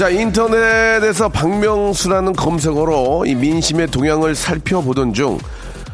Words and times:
자 0.00 0.08
인터넷에서 0.08 1.28
박명수라는 1.28 2.32
검색어로 2.32 3.26
이 3.26 3.34
민심의 3.34 3.88
동향을 3.88 4.34
살펴보던 4.34 5.12
중 5.12 5.36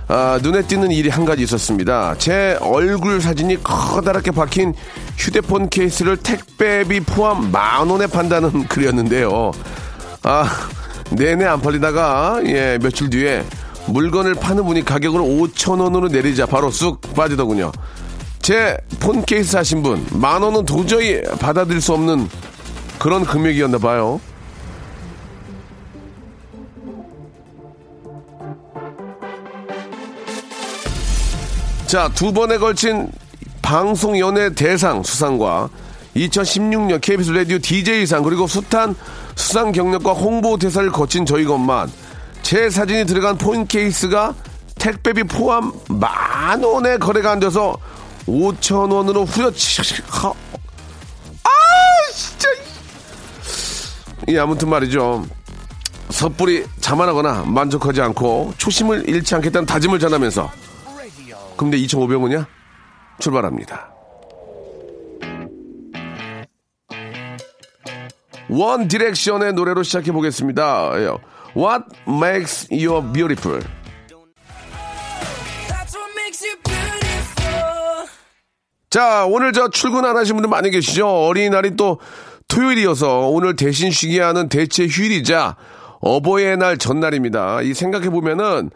아, 0.07 0.39
눈에 0.41 0.63
띄는 0.63 0.93
일이 0.93 1.09
한 1.09 1.25
가지 1.25 1.43
있었습니다. 1.43 2.15
제 2.17 2.57
얼굴 2.61 3.21
사진이 3.21 3.65
커다랗게 3.65 4.31
박힌 4.31 4.75
휴대폰 5.19 5.69
케이스를 5.69 6.19
택배비 6.19 7.01
포함 7.01 7.51
만 7.51 7.89
원에 7.89 8.07
판다는 8.07 8.63
글이었는데요. 8.71 9.51
아, 10.23 10.69
내내 11.11 11.45
안 11.45 11.61
팔리다가, 11.61 12.43
예, 12.45 12.79
며칠 12.81 13.11
뒤에 13.11 13.45
물건을 13.89 14.37
파는 14.37 14.65
분이 14.67 14.85
가격을 14.85 15.21
5천 15.21 15.81
원으로 15.81 16.07
내리자 16.07 16.47
바로 16.47 16.71
쑥 16.71 17.01
빠지더군요. 17.17 17.73
제 18.41 18.77
폰 19.01 19.25
케이스 19.25 19.51
사신 19.53 19.83
분, 19.83 20.07
만 20.13 20.43
원은 20.43 20.65
도저히 20.65 21.21
받아들일 21.41 21.81
수 21.81 21.93
없는 21.93 22.29
그런 23.07 23.25
금액이었나 23.25 23.79
봐요. 23.79 24.21
자, 31.87 32.11
두 32.17 32.33
번에 32.33 32.59
걸친 32.59 33.13
방송 33.63 34.19
연예 34.19 34.53
대상 34.53 35.05
수상과 35.05 35.71
2016년 36.17 37.01
KBS 37.01 37.31
라디오 37.31 37.59
DJ상 37.61 38.25
그리고 38.25 38.49
숱한 38.49 38.97
수상 39.37 39.71
경력과 39.71 40.11
홍보 40.13 40.59
대사를 40.59 40.91
거친 40.91 41.25
저이건만 41.25 41.89
제 42.43 42.69
사진이 42.69 43.07
들어간 43.07 43.39
폰 43.39 43.69
케이스가 43.69 44.35
택배비 44.81 45.23
포함 45.23 45.73
만 45.89 46.61
원에 46.61 46.99
거래가 46.99 47.31
안 47.31 47.39
돼서 47.39 47.77
5천 48.27 48.93
원으로 48.93 49.25
후려치 49.27 49.81
아 51.45 51.51
진짜 52.13 52.66
이 54.29 54.37
아무튼 54.37 54.69
말이죠 54.69 55.25
섣불리 56.11 56.65
자만하거나 56.81 57.45
만족하지 57.47 58.01
않고 58.01 58.55
초심을 58.59 59.09
잃지 59.09 59.35
않겠다는 59.35 59.67
다짐을 59.67 59.99
전하면서 59.99 60.51
근데 61.57 61.79
2,500원이야? 61.79 62.47
출발합니다. 63.19 63.93
원 68.49 68.89
디렉션의 68.89 69.55
노래로 69.55 69.83
시작해 69.83 70.13
보겠습니다. 70.13 70.93
What 71.57 71.85
makes 72.07 72.69
you 72.71 73.03
beautiful? 73.13 73.63
자, 78.91 79.27
오늘 79.27 79.53
저 79.53 79.69
출근 79.69 80.05
안 80.05 80.17
하신 80.17 80.37
분들 80.37 80.49
많이 80.49 80.71
계시죠? 80.71 81.07
어린이날이 81.09 81.77
또 81.77 81.99
토요일이어서 82.49 83.29
오늘 83.29 83.57
대신 83.57 83.91
쉬게 83.91 84.21
하는 84.21 84.49
대체 84.49 84.87
휴일이자 84.87 85.57
어버이날 86.01 86.79
전날입니다. 86.79 87.63
이 87.63 87.75
생각해 87.75 88.11
보면은 88.11 88.71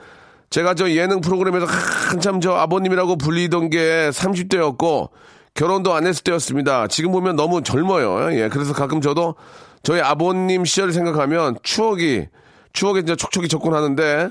제가 0.51 0.75
저 0.75 0.91
예능 0.91 1.21
프로그램에서 1.21 1.67
한참 1.67 2.41
저 2.41 2.55
아버님이라고 2.55 3.17
불리던 3.17 3.71
게 3.71 4.11
30대였고 4.11 5.11
결혼도 5.55 5.95
안 5.95 6.07
했을 6.07 6.25
때였습니다. 6.25 6.89
지금 6.89 7.13
보면 7.13 7.37
너무 7.37 7.63
젊어요. 7.63 8.33
예, 8.37 8.49
그래서 8.49 8.73
가끔 8.73 9.01
저도 9.01 9.37
저희 9.83 10.01
아버님 10.01 10.65
시절을 10.65 10.93
생각하면 10.93 11.57
추억이 11.63 12.27
추억에 12.73 13.01
이제 13.01 13.17
촉촉이 13.17 13.49
접근하는데 13.49 14.31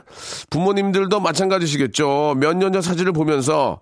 부모님들도 0.49 1.19
마찬가지시겠죠. 1.19 2.35
몇 2.37 2.53
년 2.57 2.71
전 2.73 2.81
사진을 2.81 3.11
보면서 3.13 3.79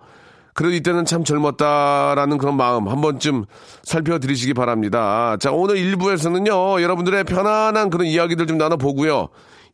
그래도 0.57 0.73
이때는 0.73 1.05
참 1.05 1.23
젊었다라는 1.23 2.39
그런 2.39 2.57
마음 2.57 2.87
한 2.87 2.99
번쯤 2.99 3.45
살펴드리시기 3.83 4.55
바랍니다. 4.55 5.37
자, 5.39 5.51
오늘 5.51 5.75
1부에서는요, 5.75 6.81
여러분들의 6.81 7.25
편안한 7.25 7.91
그런 7.91 8.07
이야기들 8.07 8.47
좀 8.47 8.57
나눠보고요. 8.57 9.27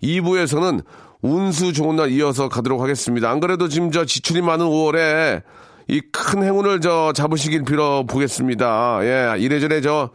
2부에서는 0.04 0.84
운수 1.22 1.72
좋은 1.72 1.96
날 1.96 2.12
이어서 2.12 2.50
가도록 2.50 2.82
하겠습니다. 2.82 3.30
안 3.32 3.40
그래도 3.40 3.70
지금 3.70 3.92
저 3.92 4.04
지출이 4.04 4.42
많은 4.42 4.66
5월에 4.66 5.44
이 5.88 6.02
큰 6.12 6.44
행운을 6.44 6.82
저 6.82 7.14
잡으시길 7.14 7.64
빌어 7.64 8.04
보겠습니다. 8.04 9.00
예, 9.04 9.36
이래저래 9.40 9.82
저 9.82 10.10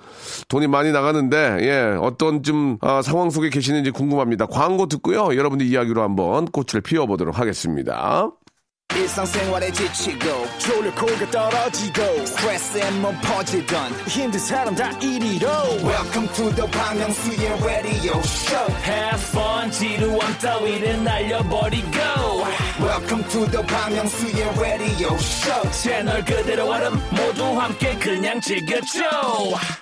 돈이 0.48 0.66
많이 0.66 0.92
나가는데 0.92 1.58
예, 1.62 1.96
어떤 2.00 2.42
좀 2.42 2.78
아, 2.80 3.02
상황 3.02 3.30
속에 3.30 3.50
계시는지 3.50 3.90
궁금합니다. 3.90 4.46
광고 4.46 4.86
듣고요. 4.86 5.36
여러분들 5.36 5.66
이야기로 5.66 6.02
한번 6.02 6.46
꽃을 6.46 6.82
피워보도록 6.82 7.38
하겠습니다. 7.38 8.30
일상생활에 8.96 9.70
지치고, 9.70 10.46
졸려 10.58 10.92
코가 10.94 11.30
떨어지고, 11.30 12.26
스트레스에 12.26 12.90
몸 12.92 13.14
퍼지던, 13.20 13.92
힘든 14.08 14.40
사람 14.40 14.74
다 14.74 14.90
이리로. 14.98 15.46
welcome 15.84 16.26
to 16.32 16.50
the 16.54 16.70
Bang 16.70 16.98
Myung-soo's 16.98 17.64
radio 17.64 18.18
show. 18.24 18.74
Have 18.82 19.22
fun 19.28 19.70
지루함 19.70 20.38
따위를 20.38 21.04
날려버리고. 21.04 21.98
Welcome 22.80 23.28
to 23.28 23.46
the 23.50 23.66
Bang 23.66 23.94
Myung-soo's 23.94 24.58
radio 24.58 25.14
show. 25.16 25.70
채널 25.70 26.24
그대로 26.24 26.70
얼음 26.70 26.94
모두 27.10 27.44
함께 27.60 27.94
그냥 27.98 28.40
즐겨줘. 28.40 29.00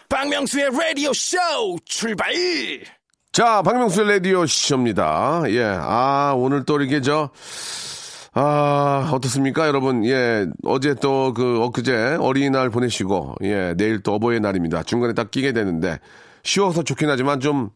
박명수의 0.08 0.70
라디오 0.72 1.12
쇼 1.12 1.38
출발! 1.84 2.32
자, 3.32 3.62
박명수의 3.62 4.08
라디오 4.08 4.46
쇼입니다. 4.46 5.42
예, 5.48 5.64
아, 5.64 6.34
오늘 6.36 6.64
또 6.64 6.80
이렇게 6.80 7.00
저, 7.02 7.30
아, 8.38 9.08
어떻습니까, 9.14 9.66
여러분? 9.66 10.04
예, 10.04 10.46
어제 10.62 10.92
또 10.92 11.32
그, 11.32 11.62
엊그제 11.62 12.18
어린이날 12.20 12.68
보내시고, 12.68 13.36
예, 13.44 13.72
내일 13.78 14.02
또 14.02 14.12
어버이 14.12 14.40
날입니다. 14.40 14.82
중간에 14.82 15.14
딱 15.14 15.30
끼게 15.30 15.52
되는데, 15.52 15.98
쉬워서 16.42 16.82
좋긴 16.82 17.08
하지만 17.08 17.40
좀, 17.40 17.70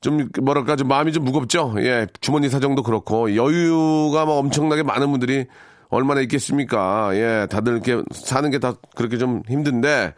좀, 0.00 0.28
뭐랄까, 0.42 0.74
좀 0.74 0.88
마음이 0.88 1.12
좀 1.12 1.24
무겁죠? 1.24 1.74
예, 1.78 2.08
주머니 2.20 2.48
사정도 2.48 2.82
그렇고, 2.82 3.36
여유가 3.36 4.26
막 4.26 4.32
엄청나게 4.32 4.82
많은 4.82 5.08
분들이 5.12 5.46
얼마나 5.88 6.20
있겠습니까? 6.20 7.10
예, 7.14 7.46
다들 7.48 7.74
이렇게 7.74 8.02
사는 8.10 8.50
게 8.50 8.58
다 8.58 8.74
그렇게 8.96 9.18
좀 9.18 9.42
힘든데, 9.48 10.14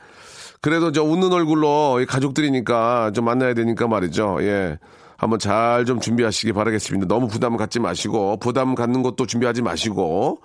그래도 0.62 0.92
저 0.92 1.02
웃는 1.04 1.30
얼굴로 1.30 2.00
이 2.00 2.06
가족들이니까 2.06 3.12
좀 3.14 3.26
만나야 3.26 3.52
되니까 3.52 3.86
말이죠. 3.86 4.38
예. 4.40 4.78
한번 5.18 5.38
잘 5.40 5.84
좀 5.84 6.00
준비하시기 6.00 6.52
바라겠습니다. 6.52 7.06
너무 7.06 7.26
부담 7.26 7.56
갖지 7.56 7.80
마시고, 7.80 8.38
부담 8.38 8.74
갖는 8.74 9.02
것도 9.02 9.26
준비하지 9.26 9.62
마시고. 9.62 10.40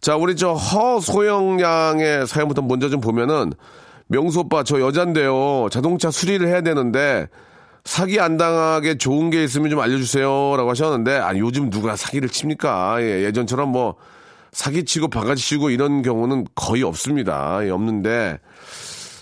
자, 0.00 0.16
우리 0.16 0.34
저 0.34 0.52
허소영 0.52 1.60
양의 1.60 2.26
사연부터 2.26 2.62
먼저 2.62 2.88
좀 2.88 3.00
보면은, 3.00 3.52
명수 4.08 4.40
오빠 4.40 4.64
저 4.64 4.80
여잔데요. 4.80 5.68
자동차 5.70 6.10
수리를 6.10 6.46
해야 6.46 6.60
되는데, 6.60 7.28
사기 7.84 8.18
안 8.18 8.36
당하게 8.36 8.98
좋은 8.98 9.30
게 9.30 9.44
있으면 9.44 9.70
좀 9.70 9.78
알려주세요. 9.78 10.56
라고 10.56 10.70
하셨는데, 10.70 11.16
아, 11.16 11.36
요즘 11.36 11.70
누가 11.70 11.94
사기를 11.94 12.28
칩니까? 12.28 13.00
예, 13.02 13.22
예전처럼 13.24 13.70
뭐, 13.70 13.94
사기치고 14.52 15.06
바가지 15.08 15.40
치고 15.40 15.70
이런 15.70 16.02
경우는 16.02 16.46
거의 16.56 16.82
없습니다. 16.82 17.60
예, 17.64 17.70
없는데, 17.70 18.40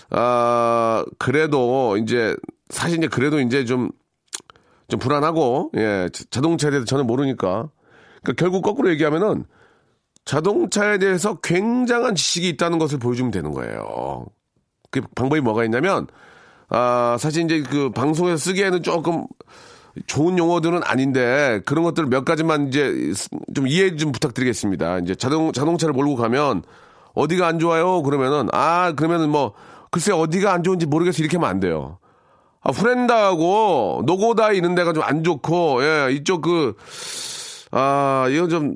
아, 0.09 1.05
그래도 1.19 1.97
이제, 1.97 2.35
사실 2.69 2.97
이제 2.97 3.07
그래도 3.07 3.39
이제 3.39 3.65
좀, 3.65 3.91
좀 4.89 4.99
불안하고, 4.99 5.71
예, 5.77 6.09
자- 6.11 6.23
자동차에 6.29 6.71
대해서 6.71 6.85
저는 6.85 7.07
모르니까. 7.07 7.69
그러니까 8.21 8.33
결국 8.37 8.63
거꾸로 8.63 8.89
얘기하면은 8.89 9.45
자동차에 10.25 10.97
대해서 10.97 11.35
굉장한 11.41 12.15
지식이 12.15 12.49
있다는 12.49 12.77
것을 12.79 12.99
보여주면 12.99 13.31
되는 13.31 13.51
거예요. 13.51 14.25
그 14.91 15.01
방법이 15.15 15.41
뭐가 15.41 15.63
있냐면, 15.65 16.07
아, 16.69 17.17
사실 17.19 17.45
이제 17.45 17.63
그 17.67 17.89
방송에서 17.91 18.37
쓰기에는 18.37 18.83
조금 18.83 19.25
좋은 20.07 20.37
용어들은 20.37 20.81
아닌데 20.83 21.61
그런 21.65 21.83
것들 21.83 22.05
몇 22.05 22.25
가지만 22.25 22.67
이제 22.67 23.11
좀 23.55 23.67
이해 23.67 23.95
좀 23.95 24.11
부탁드리겠습니다. 24.11 24.99
이제 24.99 25.15
자동 25.15 25.51
자동차를 25.51 25.93
몰고 25.93 26.15
가면 26.15 26.63
어디가 27.15 27.47
안 27.47 27.59
좋아요? 27.59 28.01
그러면은 28.03 28.47
아 28.53 28.93
그러면은 28.95 29.29
뭐 29.29 29.53
글쎄 29.91 30.11
어디가 30.13 30.53
안 30.53 30.63
좋은지 30.63 30.85
모르겠어 30.85 31.21
이렇게 31.23 31.37
하면 31.37 31.49
안 31.49 31.59
돼요. 31.59 31.97
아 32.61 32.71
후렌다하고 32.71 34.03
노고다 34.05 34.51
이런 34.51 34.75
데가 34.75 34.93
좀 34.93 35.03
안 35.03 35.23
좋고 35.23 35.83
예 35.83 36.11
이쪽 36.11 36.41
그 36.41 36.75
아, 37.71 38.27
이거 38.31 38.47
좀, 38.47 38.73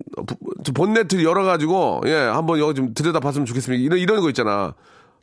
본네트 0.75 1.24
열어가지고, 1.24 2.01
예, 2.06 2.13
한번 2.13 2.59
여기 2.59 2.75
좀 2.75 2.94
들여다 2.94 3.19
봤으면 3.21 3.45
좋겠습니다. 3.47 3.83
이런, 3.83 3.97
이런 3.97 4.21
거 4.21 4.30
있잖아. 4.30 4.75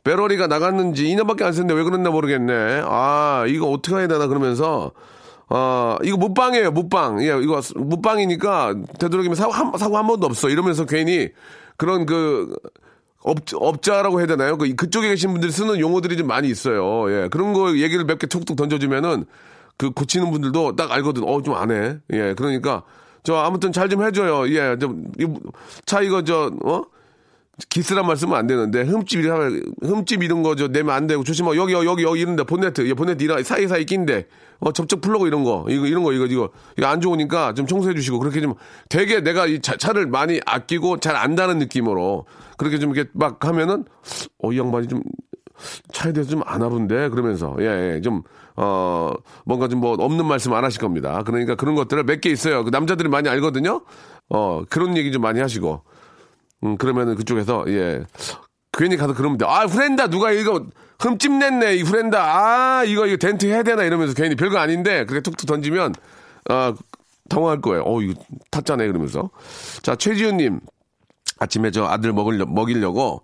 배러리가 0.03 0.47
나갔는지 0.47 1.05
2년밖에 1.05 1.43
안 1.43 1.53
썼는데 1.53 1.73
왜 1.75 1.83
그랬나 1.83 2.09
모르겠네. 2.09 2.81
아, 2.83 3.45
이거 3.47 3.67
어떻게 3.69 3.95
해야 3.95 4.07
되나 4.07 4.27
그러면서 4.27 4.91
어, 5.47 5.97
이거 6.03 6.17
무빵이에요, 6.17 6.71
무빵. 6.71 7.21
예, 7.23 7.27
이거 7.41 7.61
무빵이니까 7.75 8.75
되도록이면 8.99 9.35
사고 9.35 9.53
한, 9.53 9.71
사고 9.77 9.97
한 9.97 10.05
번도 10.07 10.25
없어. 10.25 10.49
이러면서 10.49 10.85
괜히 10.85 11.29
그런 11.77 12.05
그, 12.05 12.53
업, 13.23 13.37
업자라고 13.53 14.19
해야 14.19 14.27
되나요? 14.27 14.57
그, 14.57 14.73
그쪽에 14.75 15.09
계신 15.09 15.31
분들이 15.31 15.51
쓰는 15.51 15.79
용어들이 15.79 16.17
좀 16.17 16.27
많이 16.27 16.49
있어요. 16.49 17.09
예, 17.11 17.27
그런 17.29 17.53
거 17.53 17.75
얘기를 17.77 18.03
몇 18.05 18.17
개 18.17 18.27
툭툭 18.27 18.55
던져주면은 18.55 19.25
그 19.77 19.91
고치는 19.91 20.31
분들도 20.31 20.75
딱 20.75 20.91
알거든. 20.91 21.23
어, 21.23 21.41
좀 21.41 21.55
아네. 21.55 21.97
예, 22.11 22.33
그러니까 22.35 22.83
저 23.23 23.35
아무튼 23.35 23.71
잘 23.71 23.89
좀 23.89 24.03
해줘요. 24.03 24.47
예, 24.55 24.77
좀, 24.79 25.05
차 25.85 26.01
이거 26.01 26.23
저, 26.23 26.51
어? 26.65 26.83
기스란 27.69 28.07
말 28.07 28.17
쓰면 28.17 28.37
안 28.37 28.47
되는데 28.47 28.81
흠집 28.83 29.19
이런 29.21 29.61
흠집 29.81 30.23
이런 30.23 30.43
거저 30.43 30.67
내면 30.69 30.95
안 30.95 31.07
되고 31.07 31.23
조심하고 31.23 31.55
여기 31.57 31.73
여기 31.73 32.03
여기 32.03 32.21
이런데 32.21 32.43
본네트 32.43 32.87
예, 32.87 32.93
본네트 32.93 33.23
이런 33.23 33.43
사이 33.43 33.67
사이 33.67 33.85
낀데 33.85 34.27
어 34.59 34.71
접촉 34.71 35.01
플러그 35.01 35.27
이런 35.27 35.43
거 35.43 35.65
이거 35.69 35.85
이런 35.85 36.03
거 36.03 36.13
이거 36.13 36.25
이거 36.25 36.49
이거 36.77 36.87
안 36.87 37.01
좋으니까 37.01 37.53
좀 37.53 37.67
청소해 37.67 37.93
주시고 37.95 38.19
그렇게 38.19 38.41
좀 38.41 38.55
되게 38.89 39.21
내가 39.21 39.45
이 39.47 39.59
차, 39.61 39.75
차를 39.77 40.07
많이 40.07 40.39
아끼고 40.45 40.97
잘 40.99 41.15
안다는 41.15 41.59
느낌으로 41.59 42.25
그렇게 42.57 42.79
좀 42.79 42.93
이렇게 42.95 43.09
막 43.13 43.43
하면은 43.45 43.85
어 44.43 44.51
이 44.51 44.57
양반이 44.59 44.87
좀 44.87 45.01
차에 45.91 46.11
대해서 46.13 46.31
좀안 46.31 46.63
아픈데 46.63 47.09
그러면서 47.09 47.55
예, 47.59 47.95
예 47.95 48.01
좀 48.01 48.23
어, 48.55 49.13
뭔가 49.45 49.67
좀 49.67 49.79
뭐 49.79 49.93
없는 49.93 50.25
말씀 50.25 50.53
안 50.53 50.63
하실 50.63 50.79
겁니다. 50.81 51.23
그러니까 51.25 51.55
그런 51.55 51.75
것들을 51.75 52.03
몇 52.03 52.19
개 52.21 52.29
있어요. 52.29 52.63
그 52.63 52.69
남자들이 52.69 53.09
많이 53.09 53.29
알거든요. 53.29 53.81
어, 54.29 54.63
그런 54.69 54.97
얘기 54.97 55.11
좀 55.11 55.21
많이 55.21 55.39
하시고. 55.39 55.81
음, 56.63 56.77
그러면은 56.77 57.15
그쪽에서, 57.15 57.65
예. 57.67 58.03
괜히 58.73 58.97
가서 58.97 59.13
그러면 59.13 59.37
돼. 59.37 59.45
아, 59.45 59.65
후렌다, 59.65 60.07
누가 60.07 60.31
이거 60.31 60.65
흠집 60.99 61.31
냈네, 61.33 61.75
이 61.75 61.81
후렌다. 61.81 62.19
아, 62.19 62.83
이거, 62.83 63.05
이거 63.05 63.17
덴트 63.17 63.45
해야 63.45 63.63
되나 63.63 63.83
이러면서 63.83 64.13
괜히 64.13 64.35
별거 64.35 64.57
아닌데, 64.57 65.05
그렇게 65.05 65.21
툭툭 65.21 65.47
던지면, 65.47 65.93
아, 66.49 66.73
당황할 67.29 67.61
거예요. 67.61 67.83
어, 67.85 68.01
이거 68.01 68.21
탔잖아요, 68.51 68.87
그러면서. 68.87 69.29
자, 69.81 69.95
최지훈님. 69.95 70.59
아침에 71.41 71.71
저 71.71 71.85
아들 71.85 72.13
먹으려, 72.13 72.45
먹이려고 72.45 73.23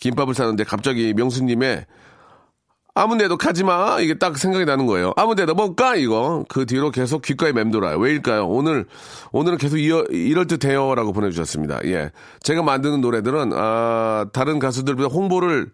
김밥을 0.00 0.32
사는데 0.32 0.64
갑자기 0.64 1.12
명수님의 1.12 1.84
아무 2.98 3.16
데도 3.16 3.36
가지 3.36 3.62
마. 3.64 3.98
이게 4.00 4.14
딱 4.14 4.36
생각이 4.36 4.64
나는 4.64 4.86
거예요. 4.86 5.12
아무 5.16 5.34
데도 5.34 5.54
못 5.54 5.76
가, 5.76 5.94
이거. 5.96 6.44
그 6.48 6.66
뒤로 6.66 6.90
계속 6.90 7.22
귓가에 7.22 7.52
맴돌아요. 7.52 7.98
왜일까요? 7.98 8.46
오늘, 8.48 8.86
오늘은 9.32 9.58
계속 9.58 9.78
이어, 9.78 10.04
이럴 10.10 10.46
듯 10.46 10.64
해요. 10.64 10.94
라고 10.94 11.12
보내주셨습니다. 11.12 11.80
예. 11.84 12.10
제가 12.42 12.62
만드는 12.62 13.00
노래들은, 13.00 13.52
아, 13.54 14.26
다른 14.32 14.58
가수들보다 14.58 15.08
홍보를 15.08 15.70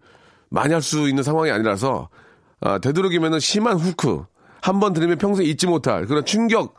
많이 0.49 0.73
할 0.73 0.81
수 0.81 1.09
있는 1.09 1.23
상황이 1.23 1.49
아니라서, 1.51 2.09
아, 2.61 2.77
되도록이면은 2.79 3.39
심한 3.39 3.77
후크. 3.77 4.25
한 4.61 4.79
번 4.79 4.93
들으면 4.93 5.17
평생 5.19 5.45
잊지 5.45 5.67
못할 5.67 6.05
그런 6.07 6.25
충격. 6.25 6.75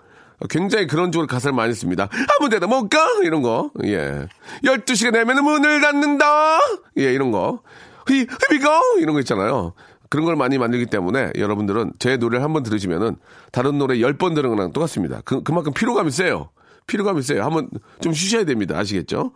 굉장히 0.50 0.86
그런 0.86 1.12
쪽으로 1.12 1.26
가사를 1.28 1.54
많이 1.54 1.72
씁니다. 1.72 2.08
아무 2.38 2.48
데도 2.50 2.66
못 2.68 2.88
가! 2.88 2.98
이런 3.24 3.42
거. 3.42 3.70
예. 3.84 4.26
12시가 4.64 5.12
되면 5.12 5.42
문을 5.42 5.80
닫는다! 5.80 6.58
예, 6.98 7.12
이런 7.14 7.30
거. 7.30 7.60
휘, 8.08 8.26
휘비고! 8.50 8.98
이런 8.98 9.14
거 9.14 9.20
있잖아요. 9.20 9.72
그런 10.10 10.24
걸 10.26 10.36
많이 10.36 10.58
만들기 10.58 10.86
때문에 10.86 11.32
여러분들은 11.36 11.92
제 11.98 12.16
노래를 12.16 12.44
한 12.44 12.52
번 12.52 12.62
들으시면은 12.62 13.16
다른 13.52 13.78
노래 13.78 14.00
열 14.00 14.16
번 14.18 14.34
들은 14.34 14.50
거랑 14.54 14.72
똑같습니다. 14.72 15.20
그, 15.24 15.42
그만큼 15.42 15.72
피로감이 15.72 16.10
세요. 16.10 16.50
피로감이 16.86 17.22
세요. 17.22 17.42
한번 17.44 17.68
좀 18.00 18.12
쉬셔야 18.12 18.44
됩니다. 18.44 18.78
아시겠죠? 18.78 19.32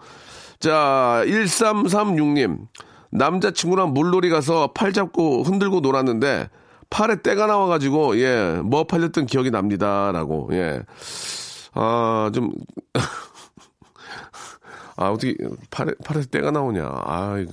자, 0.61 1.23
1336님. 1.27 2.59
남자친구랑 3.13 3.93
물놀이 3.93 4.31
가서 4.31 4.73
팔 4.73 4.93
잡고 4.93 5.43
흔들고 5.43 5.81
놀았는데 5.81 6.49
팔에 6.91 7.23
때가 7.23 7.47
나와가지고, 7.47 8.19
예, 8.19 8.61
뭐 8.65 8.85
팔렸던 8.85 9.27
기억이 9.27 9.51
납니다. 9.51 10.11
라고, 10.13 10.49
예. 10.53 10.83
아, 11.75 12.31
좀, 12.35 12.51
아, 14.97 15.09
어떻게, 15.11 15.35
팔에, 15.71 15.93
팔에서 16.05 16.29
때가 16.29 16.51
나오냐. 16.51 16.85
아, 16.85 17.45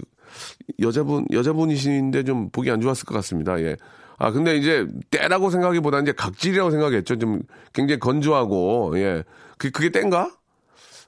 여자분, 0.82 1.26
여자분이신데 1.32 2.24
좀 2.24 2.50
보기 2.50 2.70
안 2.72 2.82
좋았을 2.82 3.06
것 3.06 3.14
같습니다. 3.16 3.60
예. 3.62 3.76
아, 4.18 4.32
근데 4.32 4.56
이제 4.58 4.88
때라고 5.12 5.50
생각하기보다 5.50 6.00
이제 6.00 6.12
각질이라고 6.12 6.72
생각했죠. 6.72 7.18
좀 7.18 7.42
굉장히 7.74 8.00
건조하고, 8.00 8.94
예. 8.96 9.24
그, 9.58 9.70
그게 9.72 9.90
때인가? 9.90 10.32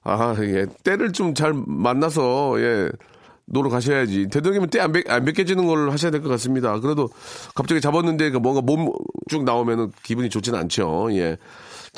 아, 0.04 0.36
예. 0.40 0.66
때를 0.84 1.12
좀 1.12 1.34
잘 1.34 1.54
만나서, 1.54 2.60
예. 2.62 2.90
놀러 3.52 3.70
가셔야지. 3.70 4.28
되도록이면 4.28 4.70
때안 4.70 4.94
안 5.08 5.26
벗겨지는 5.26 5.66
걸 5.66 5.90
하셔야 5.90 6.12
될 6.12 6.22
것 6.22 6.30
같습니다. 6.30 6.80
그래도 6.80 7.10
갑자기 7.56 7.82
잡았는데 7.82 8.30
그 8.30 8.38
뭔가 8.38 8.62
몸 8.62 8.94
쭉 9.28 9.44
나오면은 9.44 9.92
기분이 10.04 10.30
좋지는 10.30 10.58
않죠. 10.60 11.08
예. 11.14 11.38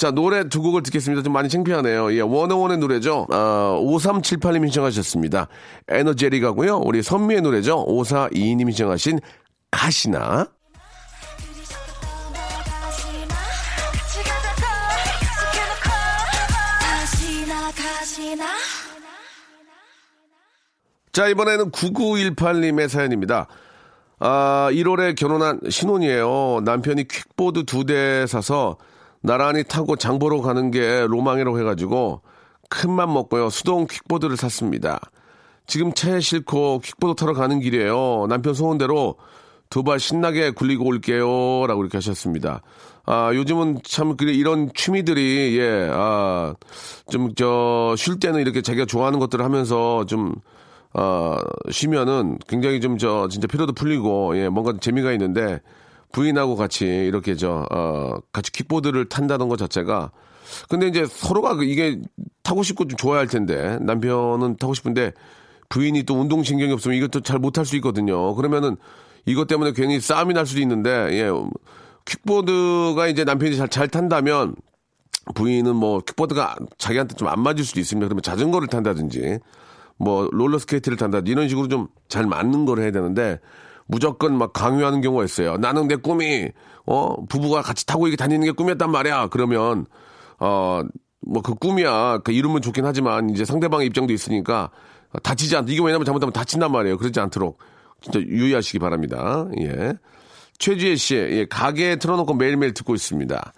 자, 0.01 0.09
노래 0.09 0.49
두 0.49 0.63
곡을 0.63 0.81
듣겠습니다. 0.81 1.21
좀 1.21 1.31
많이 1.31 1.47
창피하네요. 1.47 2.11
예, 2.15 2.21
원어원의 2.21 2.79
노래죠. 2.79 3.27
아, 3.29 3.77
5378님이 3.79 4.63
신청하셨습니다. 4.63 5.47
에너제리가고요. 5.89 6.77
우리 6.77 7.03
선미의 7.03 7.41
노래죠. 7.41 7.85
5422님이 7.85 8.71
신청하신 8.71 9.19
가시나. 9.69 10.47
자, 21.11 21.27
이번에는 21.27 21.69
9918님의 21.69 22.87
사연입니다. 22.87 23.45
아, 24.17 24.69
1월에 24.71 25.15
결혼한 25.15 25.59
신혼이에요. 25.69 26.61
남편이 26.63 27.07
킥보드 27.07 27.65
두 27.65 27.83
대 27.83 28.25
사서 28.25 28.77
나란히 29.21 29.63
타고 29.63 29.95
장보러 29.95 30.41
가는 30.41 30.71
게 30.71 31.05
로망이라고 31.07 31.59
해가지고 31.59 32.21
큰 32.69 32.91
맘 32.91 33.13
먹고요. 33.13 33.49
수동 33.49 33.85
킥보드를 33.87 34.37
샀습니다. 34.37 34.99
지금 35.67 35.93
차에 35.93 36.19
싣고 36.19 36.79
킥보드 36.79 37.15
타러 37.19 37.33
가는 37.33 37.59
길이에요. 37.59 38.25
남편 38.29 38.53
소원대로 38.53 39.15
두 39.69 39.83
발 39.83 39.99
신나게 39.99 40.51
굴리고 40.51 40.85
올게요. 40.85 41.65
라고 41.67 41.81
이렇게 41.81 41.97
하셨습니다. 41.97 42.61
아, 43.05 43.31
요즘은 43.33 43.79
참, 43.83 44.15
그래, 44.17 44.31
이런 44.33 44.69
취미들이, 44.75 45.57
예, 45.59 45.89
아, 45.91 46.53
좀, 47.09 47.33
저, 47.35 47.95
쉴 47.97 48.19
때는 48.19 48.41
이렇게 48.41 48.61
자기가 48.61 48.85
좋아하는 48.85 49.17
것들을 49.19 49.43
하면서 49.43 50.05
좀, 50.05 50.35
어, 50.93 51.37
쉬면은 51.69 52.37
굉장히 52.47 52.81
좀 52.81 52.97
저 52.97 53.27
진짜 53.29 53.47
피로도 53.47 53.71
풀리고 53.73 54.37
예 54.37 54.49
뭔가 54.49 54.73
재미가 54.79 55.13
있는데 55.13 55.61
부인하고 56.11 56.55
같이 56.55 56.85
이렇게 56.85 57.35
저 57.35 57.65
어, 57.71 58.15
같이 58.33 58.51
킥보드를 58.51 59.09
탄다는 59.09 59.47
것 59.49 59.57
자체가 59.57 60.11
근데 60.69 60.87
이제 60.87 61.05
서로가 61.09 61.55
그 61.55 61.63
이게 61.63 61.99
타고 62.43 62.63
싶고 62.63 62.87
좀 62.87 62.97
좋아할 62.97 63.27
텐데 63.27 63.77
남편은 63.81 64.57
타고 64.57 64.73
싶은데 64.73 65.13
부인이 65.69 66.03
또 66.03 66.15
운동신경이 66.19 66.71
없으면 66.73 66.97
이것도 66.97 67.21
잘 67.21 67.39
못할 67.39 67.65
수 67.65 67.75
있거든요. 67.77 68.35
그러면은 68.35 68.75
이것 69.25 69.47
때문에 69.47 69.71
괜히 69.73 69.99
싸움이 70.01 70.33
날 70.33 70.45
수도 70.45 70.59
있는데 70.61 70.89
예 71.11 71.29
킥보드가 72.05 73.07
이제 73.07 73.23
남편이 73.23 73.55
잘, 73.55 73.69
잘 73.69 73.87
탄다면 73.87 74.55
부인은 75.35 75.75
뭐 75.75 75.99
킥보드가 75.99 76.55
자기한테 76.77 77.15
좀 77.15 77.27
안 77.29 77.39
맞을 77.41 77.63
수도 77.63 77.79
있습니다. 77.79 78.07
그러면 78.07 78.21
자전거를 78.23 78.67
탄다든지 78.67 79.39
뭐 79.97 80.27
롤러스케이트를 80.31 80.97
탄다 80.97 81.21
이런 81.25 81.47
식으로 81.47 81.67
좀 81.67 81.87
잘 82.09 82.25
맞는 82.25 82.65
걸 82.65 82.79
해야 82.79 82.91
되는데 82.91 83.39
무조건 83.91 84.37
막 84.37 84.53
강요하는 84.53 85.01
경우가 85.01 85.25
있어요. 85.25 85.57
나는 85.57 85.87
내 85.87 85.97
꿈이 85.97 86.49
어 86.85 87.23
부부가 87.25 87.61
같이 87.61 87.85
타고 87.85 88.07
이렇게 88.07 88.15
다니는 88.17 88.45
게 88.45 88.51
꿈이었단 88.51 88.89
말이야. 88.89 89.27
그러면 89.27 89.85
어 90.39 90.81
뭐 91.23 91.41
그 91.43 91.53
꿈이야. 91.53 92.19
그 92.23 92.31
이름은 92.31 92.61
좋긴 92.61 92.85
하지만 92.85 93.29
이제 93.29 93.45
상대방의 93.45 93.87
입장도 93.87 94.11
있으니까 94.11 94.71
다치지 95.23 95.55
않. 95.55 95.67
이게 95.67 95.81
왜냐면 95.83 96.05
잘못하면 96.05 96.33
다친단 96.33 96.71
말이에요. 96.71 96.97
그러지 96.97 97.19
않도록 97.19 97.59
진짜 98.01 98.19
유의하시기 98.19 98.79
바랍니다. 98.79 99.47
예. 99.59 99.93
최지혜 100.57 100.95
씨, 100.95 101.15
예, 101.15 101.45
가게에 101.45 101.97
틀어놓고 101.97 102.33
매일매일 102.33 102.73
듣고 102.73 102.95
있습니다. 102.95 103.53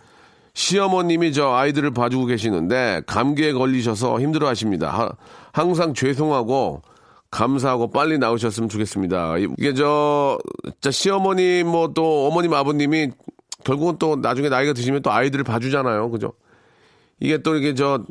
시어머님이 0.54 1.34
저 1.34 1.54
아이들을 1.54 1.92
봐주고 1.92 2.26
계시는데 2.26 3.04
감기에 3.08 3.54
걸리셔서 3.54 4.20
힘들어 4.20 4.48
하십니다. 4.48 5.16
항상 5.52 5.94
죄송하고 5.94 6.82
감사하고 7.34 7.90
빨리 7.90 8.18
나오셨으면 8.20 8.70
좋겠습니다. 8.70 9.38
이게 9.58 9.74
저, 9.74 10.38
자, 10.82 10.92
시어머님 10.92 11.68
뭐 11.68 11.94
또 11.94 12.28
어머님 12.28 12.54
아버님이 12.54 13.10
결국은 13.64 13.98
또 13.98 14.16
나중에 14.16 14.50
나이가 14.50 14.74
드시면 14.74 15.02
또 15.02 15.12
아이들을 15.12 15.44
봐주잖아요. 15.44 16.10
그죠? 16.12 16.34
이게 17.20 17.38
또 17.40 17.56
이게 17.56 17.74
저, 17.74 18.04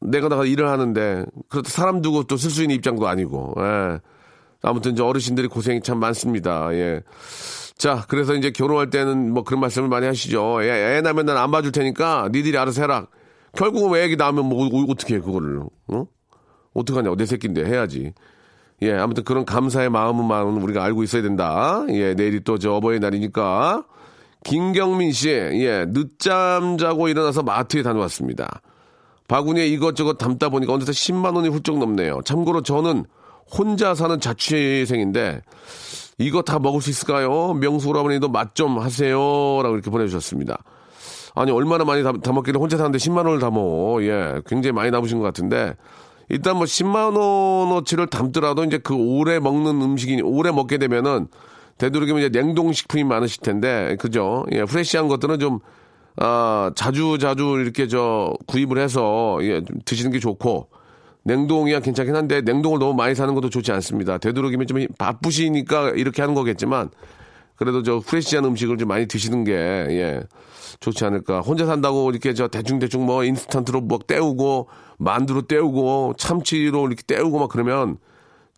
내가 0.00 0.28
나가 0.28 0.44
일을 0.46 0.68
하는데, 0.68 1.24
그렇다 1.48 1.68
사람 1.70 2.00
두고 2.00 2.24
또 2.24 2.36
쓸 2.36 2.50
수 2.50 2.62
있는 2.62 2.76
입장도 2.76 3.06
아니고, 3.06 3.54
예. 3.58 3.98
아무튼 4.62 4.94
저 4.96 5.04
어르신들이 5.06 5.48
고생이 5.48 5.80
참 5.82 5.98
많습니다. 5.98 6.68
예. 6.74 7.02
자, 7.76 8.04
그래서 8.08 8.34
이제 8.34 8.50
결혼할 8.50 8.90
때는 8.90 9.32
뭐 9.32 9.42
그런 9.42 9.60
말씀을 9.60 9.88
많이 9.88 10.06
하시죠. 10.06 10.62
애, 10.62 10.96
애 10.96 11.00
나면 11.00 11.26
난 11.26 11.36
안 11.36 11.50
봐줄 11.50 11.72
테니까 11.72 12.28
니들이 12.32 12.56
알아서 12.56 12.82
해라. 12.82 13.06
결국은 13.56 13.90
왜 13.90 14.04
애기 14.04 14.16
낳으면 14.16 14.46
뭐 14.46 14.68
어떻게 14.88 15.16
해, 15.16 15.20
그거를. 15.20 15.62
어? 15.88 16.06
어떡하냐. 16.74 17.14
내 17.16 17.26
새끼인데 17.26 17.64
해야지. 17.64 18.12
예, 18.82 18.92
아무튼 18.94 19.24
그런 19.24 19.44
감사의 19.44 19.90
마음은 19.90 20.62
우리가 20.62 20.82
알고 20.84 21.02
있어야 21.02 21.22
된다. 21.22 21.84
예, 21.90 22.14
내일이 22.14 22.40
또 22.40 22.58
저 22.58 22.72
어버이날이니까. 22.74 23.84
김경민 24.44 25.12
씨, 25.12 25.28
예, 25.28 25.84
늦잠 25.88 26.78
자고 26.78 27.08
일어나서 27.08 27.42
마트에 27.42 27.82
다녀왔습니다. 27.82 28.62
바구니에 29.28 29.66
이것저것 29.68 30.14
담다 30.14 30.48
보니까 30.48 30.72
어느새 30.72 30.92
10만 30.92 31.36
원이 31.36 31.48
훌쩍 31.48 31.78
넘네요. 31.78 32.20
참고로 32.24 32.62
저는 32.62 33.04
혼자 33.50 33.94
사는 33.94 34.18
자취생인데 34.18 35.42
이거 36.18 36.42
다 36.42 36.58
먹을 36.58 36.80
수 36.80 36.90
있을까요? 36.90 37.52
명수 37.54 37.88
오라버니도 37.90 38.28
맛 38.28 38.54
좀 38.54 38.78
하세요. 38.78 39.16
라고 39.62 39.74
이렇게 39.74 39.90
보내주셨습니다. 39.90 40.58
아니, 41.34 41.52
얼마나 41.52 41.84
많이 41.84 42.02
다, 42.02 42.12
다 42.22 42.32
먹기를 42.32 42.60
혼자 42.60 42.76
사는데 42.76 42.98
10만 42.98 43.18
원을 43.18 43.38
다 43.40 43.50
먹어. 43.50 44.02
예, 44.02 44.40
굉장히 44.46 44.72
많이 44.72 44.90
남으신 44.90 45.18
것 45.18 45.24
같은데 45.24 45.74
일단 46.30 46.56
뭐 46.56 46.64
10만 46.64 47.16
원어치를 47.16 48.06
담더라도 48.06 48.64
이제 48.64 48.78
그 48.78 48.94
오래 48.94 49.40
먹는 49.40 49.82
음식이 49.82 50.22
오래 50.22 50.52
먹게 50.52 50.78
되면은 50.78 51.26
되도록이면 51.78 52.22
이제 52.22 52.40
냉동식품이 52.40 53.04
많으실 53.04 53.42
텐데 53.42 53.96
그죠? 53.98 54.46
예, 54.52 54.64
프레시한 54.64 55.08
것들은 55.08 55.40
좀 55.40 55.58
아, 56.16 56.70
자주 56.76 57.18
자주 57.18 57.56
이렇게 57.60 57.88
저 57.88 58.34
구입을 58.46 58.78
해서 58.78 59.38
예, 59.42 59.62
드시는 59.84 60.12
게 60.12 60.20
좋고 60.20 60.68
냉동이야 61.24 61.80
괜찮긴 61.80 62.14
한데 62.14 62.42
냉동을 62.42 62.78
너무 62.78 62.94
많이 62.94 63.14
사는 63.14 63.34
것도 63.34 63.50
좋지 63.50 63.72
않습니다. 63.72 64.18
되도록이면 64.18 64.66
좀 64.68 64.86
바쁘시니까 64.98 65.90
이렇게 65.90 66.22
하는 66.22 66.34
거겠지만 66.34 66.90
그래도 67.60 67.82
저 67.82 68.00
프레시한 68.00 68.42
음식을 68.46 68.78
좀 68.78 68.88
많이 68.88 69.06
드시는 69.06 69.44
게 69.44 69.52
예. 69.52 70.22
좋지 70.80 71.04
않을까. 71.04 71.40
혼자 71.40 71.66
산다고 71.66 72.10
이렇게 72.10 72.32
저 72.32 72.48
대충대충 72.48 73.04
뭐 73.04 73.22
인스턴트로 73.22 73.82
뭐 73.82 73.98
때우고 73.98 74.68
만두로 74.96 75.42
때우고 75.42 76.14
참치로 76.16 76.86
이렇게 76.86 77.02
때우고 77.06 77.38
막 77.38 77.50
그러면 77.50 77.98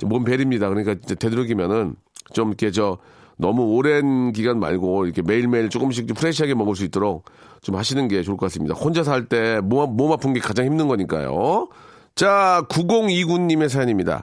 몸 0.05 0.23
베립니다. 0.23 0.69
그러니까 0.69 0.95
되도록이면은 0.95 1.97
좀 2.33 2.49
이렇게 2.51 2.71
저 2.71 2.99
너무 3.37 3.75
오랜 3.75 4.33
기간 4.33 4.61
말고 4.61 5.07
이렇게 5.07 5.21
매일매일 5.21 5.69
조금씩 5.69 6.07
좀 6.07 6.15
프레시하게 6.15 6.55
먹을 6.55 6.77
수 6.77 6.85
있도록 6.85 7.25
좀 7.61 7.75
하시는 7.75 8.07
게 8.07 8.23
좋을 8.23 8.37
것 8.37 8.47
같습니다. 8.47 8.77
혼자 8.77 9.03
살 9.03 9.27
때 9.27 9.59
몸, 9.61 9.97
몸 9.97 10.13
아픈 10.13 10.33
게 10.33 10.39
가장 10.39 10.65
힘든 10.65 10.87
거니까요. 10.87 11.67
자, 12.15 12.65
9029님의 12.69 13.69
사연입니다. 13.69 14.23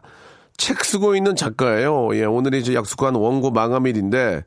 책 0.56 0.86
쓰고 0.86 1.18
있는 1.18 1.36
작가예요. 1.36 2.16
예, 2.16 2.24
오늘이 2.24 2.60
이제 2.60 2.74
약속한 2.76 3.16
원고 3.16 3.52
마감일인데 3.52 4.46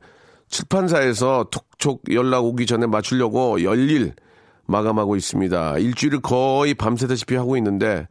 출판사에서 0.53 1.47
톡톡 1.49 2.03
연락 2.13 2.45
오기 2.45 2.67
전에 2.67 2.85
맞추려고 2.85 3.63
열일 3.63 4.13
마감하고 4.67 5.15
있습니다. 5.15 5.79
일주일을 5.79 6.21
거의 6.21 6.75
밤새다시피 6.75 7.35
하고 7.35 7.57
있는데 7.57 8.07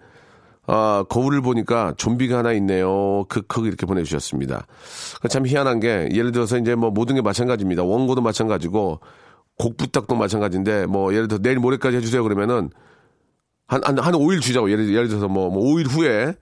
아, 0.67 1.05
거울을 1.09 1.41
보니까 1.41 1.95
좀비가 1.97 2.39
하나 2.39 2.53
있네요. 2.55 3.25
크크 3.29 3.67
이렇게 3.67 3.87
보내주셨습니다. 3.87 4.67
참 5.31 5.47
희한한 5.47 5.81
게 5.81 6.09
예를 6.13 6.33
들어서 6.33 6.59
이제 6.59 6.75
뭐 6.75 6.91
모든 6.91 7.15
게 7.15 7.23
마찬가지입니다. 7.23 7.85
원고도 7.85 8.21
마찬가지고 8.21 9.01
곡 9.57 9.77
부탁도 9.77 10.17
마찬가지인데 10.17 10.87
뭐 10.87 11.15
예를 11.15 11.29
들어 11.29 11.41
내일 11.41 11.59
모레까지 11.59 11.97
해주세요 11.99 12.23
그러면은 12.25 12.71
한, 13.69 13.83
한, 13.85 13.99
한 13.99 14.15
5일 14.15 14.41
주자고 14.41 14.71
예를, 14.71 14.93
예를 14.93 15.09
들어서 15.09 15.29
뭐, 15.29 15.49
뭐 15.49 15.63
5일 15.63 15.89
후에 15.89 16.35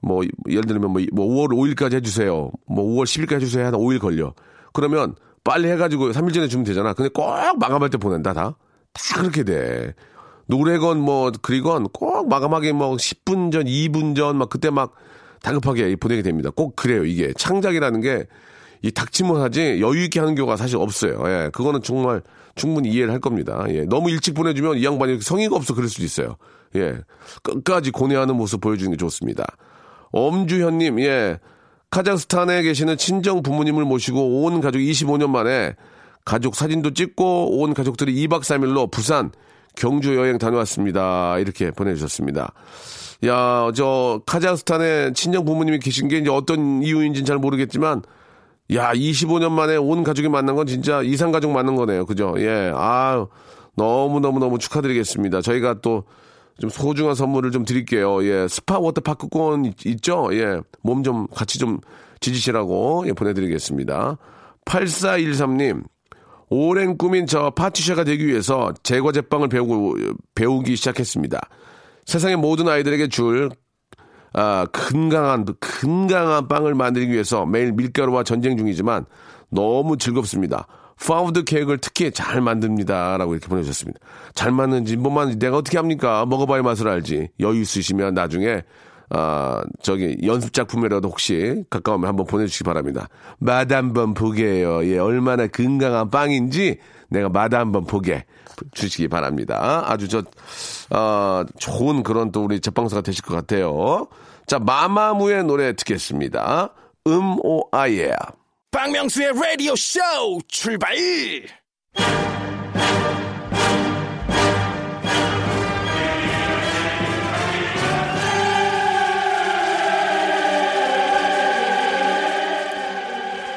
뭐 0.00 0.22
예를 0.48 0.62
들면 0.62 0.90
뭐, 0.90 1.02
뭐 1.12 1.26
5월 1.26 1.76
5일까지 1.76 1.94
해주세요. 1.96 2.50
뭐 2.66 2.84
5월 2.84 3.04
10일까지 3.04 3.42
해주세요. 3.42 3.66
한 3.66 3.74
5일 3.74 4.00
걸려. 4.00 4.32
그러면 4.72 5.14
빨리 5.44 5.68
해가지고 5.70 6.10
3일 6.10 6.34
전에 6.34 6.48
주면 6.48 6.64
되잖아. 6.64 6.94
근데 6.94 7.10
꼭 7.10 7.26
마감할 7.58 7.90
때 7.90 7.98
보낸다 7.98 8.32
다. 8.32 8.56
다 8.92 9.20
그렇게 9.20 9.44
돼. 9.44 9.94
노래건 10.46 10.98
뭐 10.98 11.30
그리건 11.42 11.88
꼭 11.88 12.28
마감하기 12.28 12.72
뭐 12.72 12.96
10분 12.96 13.52
전, 13.52 13.64
2분 13.64 14.16
전 14.16 14.36
막 14.36 14.48
그때 14.50 14.70
막 14.70 14.94
다급하게 15.42 15.94
보내게 15.96 16.22
됩니다. 16.22 16.50
꼭 16.54 16.74
그래요. 16.76 17.04
이게 17.04 17.32
창작이라는 17.36 18.00
게 18.00 18.26
이 18.84 18.90
닥치면 18.90 19.40
하지 19.40 19.80
여유 19.80 20.04
있게 20.04 20.20
하는 20.20 20.34
경우가 20.34 20.58
사실 20.58 20.76
없어요. 20.76 21.22
예, 21.24 21.48
그거는 21.54 21.80
정말 21.82 22.20
충분히 22.54 22.90
이해를 22.90 23.14
할 23.14 23.18
겁니다. 23.18 23.64
예, 23.70 23.86
너무 23.86 24.10
일찍 24.10 24.34
보내주면 24.34 24.76
이 24.76 24.84
양반이 24.84 25.22
성의가 25.22 25.56
없어 25.56 25.74
그럴 25.74 25.88
수도 25.88 26.04
있어요. 26.04 26.36
예, 26.76 26.98
끝까지 27.42 27.92
고뇌하는 27.92 28.36
모습 28.36 28.60
보여주는 28.60 28.90
게 28.90 28.98
좋습니다. 28.98 29.46
엄주현님, 30.12 31.00
예, 31.00 31.40
카자흐스탄에 31.94 32.62
계시는 32.62 32.96
친정 32.96 33.40
부모님을 33.44 33.84
모시고 33.84 34.42
온 34.42 34.60
가족 34.60 34.80
25년 34.80 35.30
만에 35.30 35.76
가족 36.24 36.56
사진도 36.56 36.92
찍고 36.92 37.60
온 37.60 37.72
가족들이 37.72 38.12
2박 38.26 38.40
3일로 38.40 38.90
부산 38.90 39.30
경주 39.76 40.16
여행 40.16 40.38
다녀왔습니다. 40.38 41.38
이렇게 41.38 41.70
보내주셨습니다. 41.70 42.52
야, 43.26 43.70
저, 43.76 44.20
카자흐스탄에 44.26 45.12
친정 45.12 45.44
부모님이 45.44 45.78
계신 45.78 46.08
게 46.08 46.18
이제 46.18 46.30
어떤 46.30 46.82
이유인지는 46.82 47.26
잘 47.26 47.38
모르겠지만, 47.38 48.02
야, 48.72 48.92
25년 48.92 49.52
만에 49.52 49.76
온 49.76 50.02
가족이 50.02 50.28
만난 50.28 50.56
건 50.56 50.66
진짜 50.66 51.00
이상 51.00 51.30
가족 51.30 51.52
맞는 51.52 51.76
거네요. 51.76 52.06
그죠? 52.06 52.34
예. 52.38 52.72
아 52.74 53.24
너무너무너무 53.76 54.58
축하드리겠습니다. 54.58 55.42
저희가 55.42 55.76
또 55.80 56.04
좀 56.60 56.70
소중한 56.70 57.14
선물을 57.14 57.50
좀 57.50 57.64
드릴게요. 57.64 58.24
예. 58.24 58.46
스파 58.48 58.78
워터파크권 58.78 59.72
있, 59.84 60.02
죠 60.02 60.28
예. 60.32 60.60
몸 60.82 61.02
좀 61.02 61.26
같이 61.34 61.58
좀 61.58 61.80
지지시라고 62.20 63.04
예, 63.08 63.12
보내드리겠습니다. 63.12 64.16
8413님, 64.64 65.82
오랜 66.48 66.96
꿈인 66.96 67.26
저 67.26 67.50
파티셔가 67.50 68.04
되기 68.04 68.26
위해서 68.26 68.72
제과 68.82 69.12
제빵을 69.12 69.48
배우고 69.48 69.96
배우기 70.34 70.76
시작했습니다. 70.76 71.40
세상의 72.06 72.36
모든 72.36 72.68
아이들에게 72.68 73.08
줄 73.08 73.50
아, 74.32 74.66
건강한 74.72 75.44
건강한 75.60 76.48
빵을 76.48 76.74
만들기 76.74 77.12
위해서 77.12 77.46
매일 77.46 77.72
밀가루와 77.72 78.24
전쟁 78.24 78.56
중이지만 78.56 79.04
너무 79.50 79.96
즐겁습니다. 79.96 80.66
파운드 81.02 81.44
케이크를 81.44 81.78
특히 81.78 82.10
잘 82.10 82.40
만듭니다 82.40 83.16
라고 83.18 83.34
이렇게 83.34 83.48
보내주셨습니다. 83.48 84.00
잘 84.34 84.52
만드는지 84.52 84.96
뭐만 84.96 85.38
내가 85.38 85.56
어떻게 85.56 85.78
합니까? 85.78 86.24
먹어봐야 86.26 86.62
맛을 86.62 86.88
알지. 86.88 87.28
여유 87.40 87.60
있으시면 87.60 88.14
나중에 88.14 88.62
아, 89.10 89.62
저기 89.82 90.16
연습 90.24 90.52
작품이라도 90.52 91.08
혹시 91.08 91.64
가까우면 91.70 92.08
한번 92.08 92.26
보내주시기 92.26 92.64
바랍니다. 92.64 93.08
맛 93.38 93.70
한번 93.70 94.14
보게요. 94.14 94.84
예, 94.86 94.98
얼마나 94.98 95.46
건강한 95.46 96.10
빵인지 96.10 96.78
내가 97.10 97.28
맛 97.28 97.52
한번 97.52 97.84
보게 97.84 98.24
주시기 98.72 99.08
바랍니다. 99.08 99.84
아주 99.86 100.08
저 100.08 100.22
어, 100.90 101.44
좋은 101.58 102.02
그런 102.02 102.32
또 102.32 102.44
우리 102.44 102.60
제빵사가 102.60 103.02
되실 103.02 103.22
것 103.24 103.34
같아요. 103.34 104.06
자, 104.46 104.58
마마무의 104.58 105.44
노래 105.44 105.74
듣겠습니다. 105.74 106.70
음, 107.06 107.36
오, 107.42 107.68
아 107.72 107.88
예. 107.90 108.12
박명수의 108.74 109.30
라디오 109.40 109.76
쇼 109.76 110.00
출발! 110.48 110.96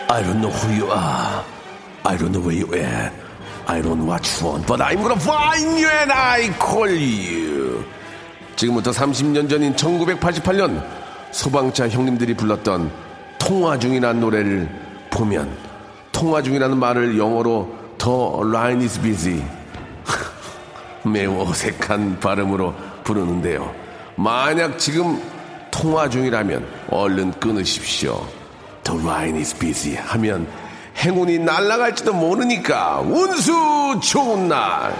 I 0.08 0.22
don't 0.22 0.40
know 0.40 0.52
who 0.52 0.76
you 0.76 0.92
are. 0.92 1.44
I 2.06 2.16
don't 2.16 2.32
know 2.32 2.40
where 2.40 2.56
you 2.56 2.72
at. 2.76 3.12
I 3.68 3.82
don't 3.82 3.98
know 3.98 4.06
what 4.06 4.24
you 4.24 4.46
want, 4.46 4.68
but 4.68 4.82
I'm 4.82 5.02
gonna 5.02 5.20
find 5.20 5.80
you 5.80 5.88
and 5.88 6.12
I 6.12 6.54
call 6.60 6.92
you. 6.92 7.84
지금부터 8.56 8.92
30년 8.92 9.50
전인 9.50 9.76
1988년 9.76 10.86
소방차 11.32 11.90
형님들이 11.90 12.36
불렀던 12.36 12.92
통화 13.40 13.80
중이라는 13.80 14.22
노래를 14.22 14.87
보면 15.18 15.58
통화 16.12 16.42
중이라는 16.42 16.78
말을 16.78 17.18
영어로 17.18 17.76
더 17.98 18.42
line 18.44 18.84
is 18.84 19.02
busy 19.02 19.44
매우 21.04 21.42
어색한 21.42 22.20
발음으로 22.20 22.74
부르는데요. 23.04 23.74
만약 24.16 24.78
지금 24.78 25.22
통화 25.72 26.08
중이라면 26.10 26.66
얼른 26.90 27.32
끊으십시오. 27.40 28.26
The 28.84 29.02
line 29.02 29.38
is 29.40 29.58
busy 29.58 29.98
하면 29.98 30.48
행운이 30.98 31.40
날아갈지도 31.40 32.14
모르니까 32.14 33.00
운수 33.02 34.00
좋은 34.02 34.48
날. 34.48 34.94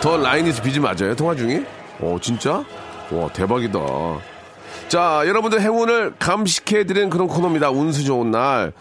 더 0.00 0.18
라인 0.18 0.46
이스 0.46 0.60
비지 0.60 0.80
맞아요? 0.80 1.16
통화 1.16 1.34
중이? 1.34 1.64
오, 1.98 2.18
진짜? 2.18 2.62
와, 3.10 3.26
대박이다. 3.32 3.78
자, 4.94 5.24
여러분들 5.26 5.60
행운을 5.60 6.14
감식해드리는 6.20 7.10
그런 7.10 7.26
코너입니다. 7.26 7.68
운수 7.72 8.04
좋은 8.04 8.30
날. 8.30 8.72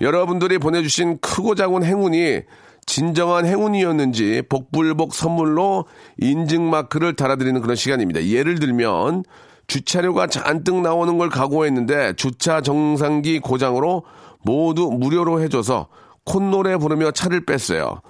여러분들이 0.00 0.58
보내주신 0.58 1.18
크고 1.20 1.54
작은 1.54 1.84
행운이 1.84 2.40
진정한 2.86 3.46
행운이었는지 3.46 4.42
복불복 4.48 5.14
선물로 5.14 5.84
인증마크를 6.18 7.14
달아드리는 7.14 7.60
그런 7.60 7.76
시간입니다. 7.76 8.24
예를 8.24 8.58
들면 8.58 9.22
주차료가 9.68 10.26
잔뜩 10.26 10.80
나오는 10.80 11.16
걸 11.18 11.28
각오했는데 11.28 12.14
주차 12.14 12.60
정상기 12.60 13.38
고장으로 13.38 14.02
모두 14.42 14.90
무료로 14.90 15.40
해줘서 15.40 15.86
콧노래 16.24 16.78
부르며 16.78 17.12
차를 17.12 17.46
뺐어요. 17.46 18.00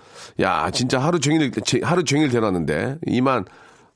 야, 0.40 0.70
진짜 0.70 0.98
하루 0.98 1.20
종일, 1.20 1.52
하루 1.82 2.04
종일 2.04 2.30
대놨는데, 2.30 3.00
이만 3.06 3.44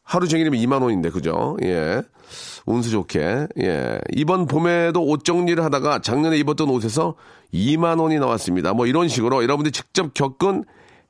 하루 0.04 0.28
종일이면 0.28 0.60
2만 0.60 0.82
원인데 0.82 1.10
그죠? 1.10 1.56
예. 1.62 2.02
운수 2.66 2.90
좋게. 2.90 3.48
예. 3.62 3.98
이번 4.14 4.46
봄에도 4.46 5.02
옷 5.02 5.24
정리를 5.24 5.62
하다가 5.64 6.00
작년에 6.00 6.36
입었던 6.38 6.68
옷에서 6.68 7.14
2만 7.52 8.00
원이 8.00 8.18
나왔습니다. 8.18 8.74
뭐 8.74 8.86
이런 8.86 9.08
식으로 9.08 9.42
여러분들이 9.42 9.72
직접 9.72 10.12
겪은 10.14 10.64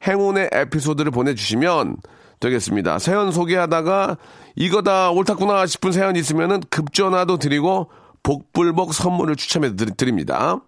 행운의 0.06 0.50
에피소드를 0.52 1.10
보내 1.10 1.34
주시면 1.34 1.96
되겠습니다. 2.40 2.98
사연 2.98 3.32
소개하다가 3.32 4.16
이거 4.56 4.82
다 4.82 5.10
옳았구나 5.10 5.66
싶은 5.66 5.92
사연 5.92 6.16
있으면은 6.16 6.60
급전화도 6.70 7.38
드리고 7.38 7.90
복불복 8.22 8.94
선물을 8.94 9.36
추첨해 9.36 9.74
드립니다. 9.74 10.60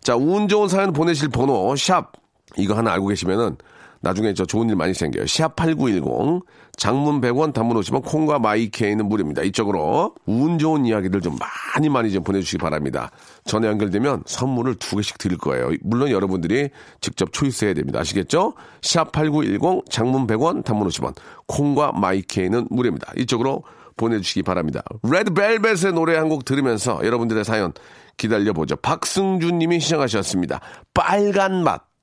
자, 0.00 0.16
운 0.16 0.48
좋은 0.48 0.68
사연 0.68 0.92
보내실 0.92 1.28
번호 1.28 1.74
샵 1.76 2.12
이거 2.56 2.74
하나 2.74 2.92
알고 2.92 3.08
계시면은 3.08 3.56
나중에 4.00 4.34
저 4.34 4.44
좋은 4.44 4.68
일 4.68 4.76
많이 4.76 4.94
생겨요. 4.94 5.26
샵 5.26 5.56
8910 5.56 6.42
장문 6.76 7.20
100원 7.20 7.52
단문 7.52 7.76
오시면 7.76 8.02
콩과 8.02 8.38
마이케이는 8.40 9.06
무료입니다. 9.08 9.42
이쪽으로 9.42 10.14
운 10.26 10.58
좋은 10.58 10.84
이야기들 10.86 11.20
좀 11.20 11.36
많이 11.38 11.88
많이 11.88 12.10
좀 12.12 12.22
보내주시기 12.24 12.58
바랍니다. 12.58 13.10
전화 13.44 13.68
연결되면 13.68 14.24
선물을 14.26 14.76
두 14.76 14.96
개씩 14.96 15.18
드릴 15.18 15.38
거예요. 15.38 15.70
물론 15.82 16.10
여러분들이 16.10 16.70
직접 17.00 17.32
초이스해야 17.32 17.74
됩니다. 17.74 18.00
아시겠죠? 18.00 18.54
샵8910 18.80 19.90
장문 19.90 20.26
100원 20.26 20.64
단문 20.64 20.86
오시면 20.88 21.14
콩과 21.46 21.92
마이케이는 21.92 22.68
무료입니다. 22.70 23.12
이쪽으로 23.16 23.62
보내주시기 23.96 24.42
바랍니다. 24.42 24.82
레드벨벳의 25.04 25.92
노래 25.94 26.16
한 26.16 26.28
곡 26.28 26.44
들으면서 26.44 27.00
여러분들의 27.04 27.44
사연 27.44 27.72
기다려보죠. 28.16 28.76
박승준 28.76 29.58
님이 29.58 29.78
시청하셨습니다. 29.80 30.60
빨간 30.94 31.62
맛. 31.62 31.93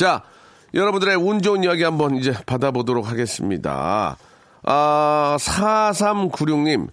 자, 0.00 0.22
여러분들의 0.72 1.14
운 1.16 1.42
좋은 1.42 1.62
이야기 1.62 1.82
한번 1.82 2.16
이제 2.16 2.32
받아보도록 2.46 3.10
하겠습니다. 3.10 4.16
아, 4.62 5.36
4396님. 5.38 6.88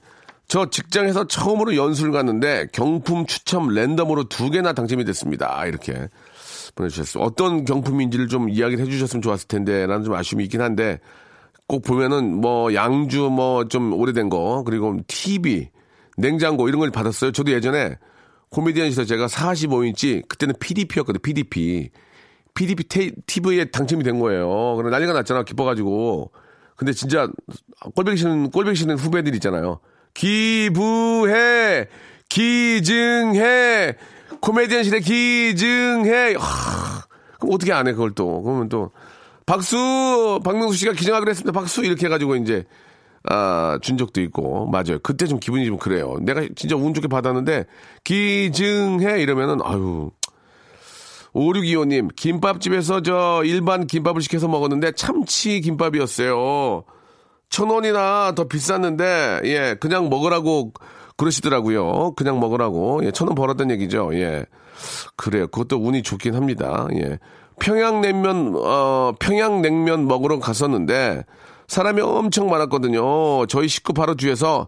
저 0.50 0.70
직장에서 0.70 1.26
처음으로 1.26 1.78
연수를 1.78 2.12
갔는데 2.12 2.68
경품 2.74 3.26
추첨 3.26 3.70
랜덤으로 3.70 4.26
두 4.26 4.50
개나 4.50 4.74
당첨이 4.74 5.06
됐습니다. 5.06 5.66
이렇게 5.68 6.10
보내주셨어요. 6.76 7.24
어떤 7.24 7.64
경품인지를 7.64 8.28
좀 8.28 8.50
이야기를 8.50 8.86
해주셨으면 8.86 9.22
좋았을 9.22 9.48
텐데 9.48 9.88
라는 9.88 10.04
좀 10.04 10.14
아쉬움이 10.14 10.44
있긴 10.44 10.60
한데 10.60 11.00
꼭 11.66 11.86
보면은 11.86 12.36
뭐 12.36 12.74
양주 12.74 13.30
뭐 13.30 13.70
좀 13.70 13.94
오래된 13.94 14.28
거 14.28 14.64
그리고 14.66 14.98
TV 15.08 15.70
냉장고 16.18 16.68
이런 16.68 16.82
걸 16.82 16.92
받았어요. 16.92 17.32
저도 17.32 17.54
예전에 17.54 17.96
코미디언에서 18.50 19.06
제가 19.06 19.28
45인치 19.28 20.28
그때는 20.28 20.56
PDP였거든요. 20.60 21.22
PDP. 21.22 21.90
PDP 22.58 22.84
테, 22.86 23.12
TV에 23.28 23.66
당첨이 23.66 24.04
된 24.04 24.20
거예요. 24.20 24.76
그래 24.78 24.90
난리가 24.90 25.14
났잖아. 25.14 25.44
기뻐가지고. 25.44 26.32
근데 26.76 26.92
진짜 26.92 27.28
꼴배기 27.96 28.18
싫은 28.18 28.50
꼴배기 28.50 28.76
싫은 28.76 28.98
후배들 28.98 29.36
있잖아요. 29.36 29.80
기부해 30.16 31.88
기증해 32.30 33.96
코미디언실에 34.42 35.00
기증해 35.02 36.36
하, 36.38 37.04
그럼 37.40 37.54
어떻게 37.54 37.72
안 37.74 37.88
해 37.88 37.94
그걸 37.94 38.12
또 38.12 38.42
그러면 38.42 38.70
또 38.70 38.92
박수 39.46 40.40
박명수 40.44 40.78
씨가 40.78 40.94
기증하기로 40.94 41.30
했습니다 41.30 41.58
박수 41.58 41.84
이렇게 41.84 42.08
해가지고 42.08 42.36
이제 42.38 42.66
아, 43.30 43.78
준 43.82 43.98
적도 43.98 44.22
있고 44.22 44.66
맞아요 44.68 45.00
그때 45.04 45.26
좀 45.28 45.40
기분이 45.40 45.66
좀 45.66 45.78
그래요 45.78 46.18
내가 46.22 46.42
진짜 46.56 46.76
운 46.76 46.94
좋게 46.94 47.08
받았는데 47.08 47.66
기증해 48.04 49.22
이러면은 49.22 49.60
아유 49.64 50.12
5625님, 51.38 52.16
김밥집에서 52.16 53.02
저 53.02 53.42
일반 53.46 53.86
김밥을 53.86 54.22
시켜서 54.22 54.48
먹었는데 54.48 54.94
참치 54.94 55.62
김밥이었어요. 55.62 56.84
천 57.50 57.70
원이나 57.70 58.34
더 58.36 58.46
비쌌는데, 58.46 59.42
예, 59.46 59.76
그냥 59.80 60.10
먹으라고 60.10 60.74
그러시더라고요. 61.16 62.14
그냥 62.16 62.40
먹으라고. 62.40 63.06
예, 63.06 63.12
천원 63.12 63.36
벌었던 63.36 63.72
얘기죠. 63.72 64.10
예. 64.14 64.46
그래요. 65.16 65.48
그것도 65.48 65.78
운이 65.78 66.04
좋긴 66.04 66.36
합니다. 66.36 66.88
예. 66.96 67.20
평양냉면, 67.60 68.54
어, 68.56 69.14
평양냉면 69.20 70.08
먹으러 70.08 70.40
갔었는데, 70.40 71.24
사람이 71.68 72.02
엄청 72.02 72.50
많았거든요. 72.50 73.46
저희 73.48 73.68
식구 73.68 73.94
바로 73.94 74.16
뒤에서, 74.16 74.68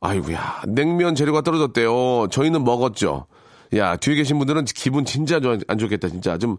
아이고야, 0.00 0.62
냉면 0.68 1.14
재료가 1.14 1.42
떨어졌대요. 1.42 2.28
저희는 2.30 2.64
먹었죠. 2.64 3.26
야, 3.74 3.96
뒤에 3.96 4.14
계신 4.14 4.38
분들은 4.38 4.64
기분 4.66 5.04
진짜 5.04 5.40
좋- 5.40 5.60
안 5.66 5.78
좋겠다, 5.78 6.08
진짜. 6.08 6.38
좀, 6.38 6.56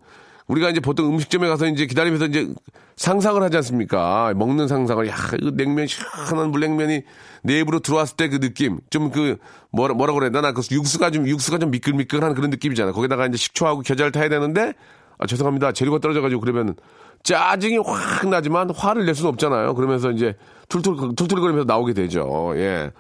우리가 0.48 0.70
이제 0.70 0.80
보통 0.80 1.08
음식점에 1.14 1.48
가서 1.48 1.68
이제 1.68 1.86
기다리면서 1.86 2.26
이제 2.28 2.48
상상을 2.96 3.42
하지 3.42 3.58
않습니까? 3.58 4.34
먹는 4.36 4.68
상상을, 4.68 5.08
야, 5.08 5.16
이 5.42 5.52
냉면, 5.54 5.88
시원한 5.88 6.52
물냉면이 6.52 7.02
내 7.44 7.60
입으로 7.60 7.80
들어왔을 7.80 8.16
때 8.18 8.30
그 8.30 8.40
느낌. 8.40 8.80
좀 8.90 9.12
그, 9.12 9.38
뭐라, 9.72 9.94
뭐라 9.94 10.14
그래. 10.14 10.30
나나 10.30 10.52
그 10.54 10.62
육수가 10.72 11.12
좀, 11.12 11.28
육수가 11.28 11.60
좀 11.60 11.72
미끌미끌한 11.72 12.34
그런 12.34 12.50
느낌이잖아. 12.50 12.92
거기다가 12.94 13.26
이제 13.28 13.38
식초하고 13.38 13.82
겨자를 13.82 14.12
타야 14.12 14.30
되는데, 14.30 14.74
아, 15.20 15.28
죄송합니다. 15.28 15.72
재료가 15.74 16.00
떨어져가지고 16.00 16.42
그러면 16.42 16.76
짜증이 17.24 17.78
확 17.80 18.28
나지만 18.30 18.70
화를 18.70 19.06
낼 19.06 19.16
수는 19.16 19.30
없잖아요. 19.30 19.74
그러면서 19.76 20.12
이제 20.12 20.36
툴툴, 20.70 20.96
툴툴거리면서 21.16 21.66
나오게 21.66 21.94
되죠. 21.94 22.54
예. 22.56 22.92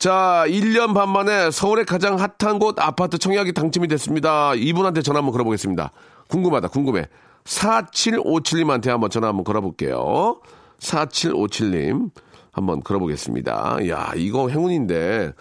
자, 0.00 0.44
1년 0.46 0.94
반 0.94 1.10
만에 1.10 1.50
서울의 1.50 1.84
가장 1.84 2.18
핫한 2.18 2.58
곳 2.58 2.80
아파트 2.80 3.18
청약이 3.18 3.52
당첨이 3.52 3.86
됐습니다. 3.86 4.54
이분한테 4.54 5.02
전화 5.02 5.18
한번 5.18 5.32
걸어보겠습니다. 5.32 5.92
궁금하다, 6.30 6.68
궁금해. 6.68 7.06
4757님한테 7.44 8.86
한번 8.88 9.10
전화 9.10 9.28
한번 9.28 9.44
걸어볼게요. 9.44 10.40
4757님. 10.78 12.10
한번 12.50 12.80
걸어보겠습니다. 12.80 13.88
야, 13.90 14.12
이거 14.16 14.48
행운인데 14.48 15.32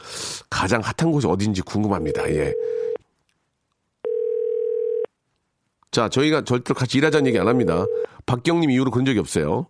가장 0.50 0.82
핫한 0.82 1.13
곳이 1.13 1.26
어딘지 1.26 1.62
궁금합니다. 1.62 2.30
예. 2.30 2.54
자, 5.89 6.10
저희가 6.10 6.43
절대로 6.43 6.76
같이 6.76 6.98
일하자는 6.98 7.28
얘기 7.28 7.39
안 7.39 7.48
합니다. 7.48 7.86
박경님 8.26 8.69
이후로 8.72 8.91
그런 8.91 9.06
적이 9.06 9.19
없어요. 9.19 9.67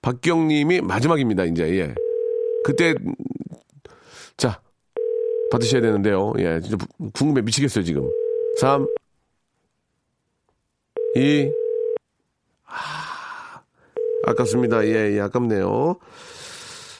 박경님이 0.00 0.80
마지막입니다, 0.80 1.44
이제, 1.44 1.64
예. 1.78 1.94
그때, 2.64 2.94
자, 2.94 2.98
받으셔야 5.52 5.82
되는데요. 5.82 6.32
예, 6.38 6.60
진짜 6.60 6.78
궁금해 7.12 7.42
미치겠어요, 7.42 7.84
지금. 7.84 8.08
3, 8.58 8.86
2, 11.16 11.50
아, 12.66 13.60
아깝습니다. 14.26 14.84
예, 14.86 15.14
예, 15.14 15.20
아깝네요. 15.20 15.96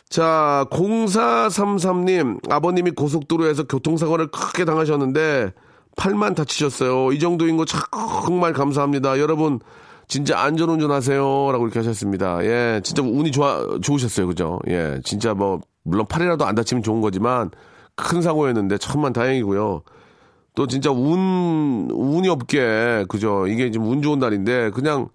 자, 0.09 0.67
0433님, 0.71 2.51
아버님이 2.51 2.91
고속도로에서 2.91 3.67
교통사고를 3.67 4.31
크게 4.31 4.67
당하셨는데, 4.67 5.53
팔만 5.97 6.35
다치셨어요. 6.35 7.13
이 7.13 7.19
정도인 7.19 7.57
거 7.57 7.65
정말 7.65 8.53
감사합니다. 8.53 9.19
여러분, 9.19 9.61
진짜 10.09 10.39
안전운전 10.39 10.91
하세요. 10.91 11.51
라고 11.53 11.65
이렇게 11.65 11.79
하셨습니다. 11.79 12.45
예, 12.45 12.81
진짜 12.85 13.03
운이 13.03 13.31
좋아, 13.31 13.79
좋으셨어요. 13.81 14.27
그죠? 14.27 14.61
예, 14.69 15.01
진짜 15.05 15.33
뭐, 15.33 15.61
물론 15.85 16.07
팔이라도 16.07 16.45
안 16.45 16.55
다치면 16.55 16.83
좋은 16.83 17.01
거지만, 17.01 17.51
큰 18.03 18.23
사고였는데 18.23 18.79
천만 18.79 19.13
다행이고요. 19.13 19.83
또 20.55 20.67
진짜 20.67 20.91
운, 20.91 21.89
운이 21.91 22.29
없게, 22.29 23.07
그죠? 23.09 23.47
이게 23.47 23.71
지금 23.71 23.87
운 23.89 24.03
좋은 24.03 24.19
날인데, 24.19 24.71
그냥 24.71 25.09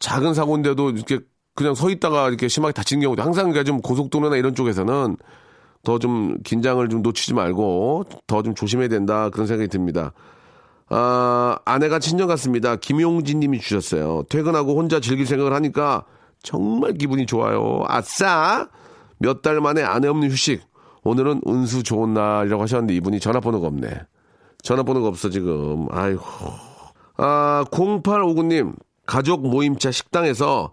작은 0.00 0.34
사고인데도 0.34 0.90
이렇게 0.90 1.20
그냥 1.54 1.74
서 1.74 1.90
있다가 1.90 2.28
이렇게 2.28 2.48
심하게 2.48 2.72
다치는 2.72 3.02
경우도 3.02 3.22
항상 3.22 3.44
그러니까 3.50 3.64
좀 3.64 3.80
고속도로나 3.80 4.36
이런 4.36 4.54
쪽에서는 4.54 5.16
더 5.84 5.98
좀 5.98 6.36
긴장을 6.44 6.86
좀 6.88 7.02
놓치지 7.02 7.34
말고 7.34 8.04
더 8.26 8.42
좀 8.42 8.54
조심해야 8.54 8.88
된다 8.88 9.30
그런 9.30 9.46
생각이 9.46 9.68
듭니다. 9.68 10.12
아, 10.88 11.58
아내가 11.64 11.98
친정 11.98 12.28
같습니다. 12.28 12.76
김용진 12.76 13.40
님이 13.40 13.60
주셨어요. 13.60 14.24
퇴근하고 14.30 14.76
혼자 14.76 15.00
즐길 15.00 15.26
생각을 15.26 15.52
하니까 15.52 16.04
정말 16.42 16.94
기분이 16.94 17.26
좋아요. 17.26 17.82
아싸! 17.88 18.68
몇 19.18 19.42
달 19.42 19.60
만에 19.60 19.82
아내 19.82 20.08
없는 20.08 20.30
휴식. 20.30 20.62
오늘은 21.04 21.42
운수 21.44 21.82
좋은 21.82 22.14
날이라고 22.14 22.62
하셨는데 22.62 22.94
이분이 22.94 23.20
전화번호가 23.20 23.66
없네. 23.66 23.88
전화번호가 24.62 25.08
없어 25.08 25.30
지금. 25.30 25.86
아이고. 25.90 26.22
아, 27.16 27.64
0859님. 27.70 28.74
가족 29.06 29.48
모임차 29.48 29.90
식당에서 29.90 30.70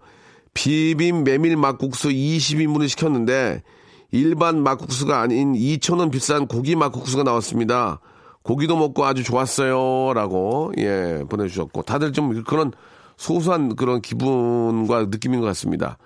비빔 0.52 1.24
메밀 1.24 1.56
막국수 1.56 2.08
20인분을 2.08 2.88
시켰는데 2.88 3.62
일반 4.10 4.62
막국수가 4.62 5.20
아닌 5.20 5.54
2,000원 5.54 6.10
비싼 6.10 6.46
고기 6.46 6.76
막국수가 6.76 7.22
나왔습니다. 7.22 8.00
고기도 8.42 8.76
먹고 8.76 9.04
아주 9.04 9.24
좋았어요. 9.24 10.12
라고, 10.14 10.72
예, 10.78 11.24
보내주셨고. 11.28 11.82
다들 11.82 12.12
좀 12.12 12.44
그런 12.44 12.72
소소한 13.16 13.74
그런 13.74 14.00
기분과 14.00 15.06
느낌인 15.06 15.40
것 15.40 15.46
같습니다. 15.46 15.98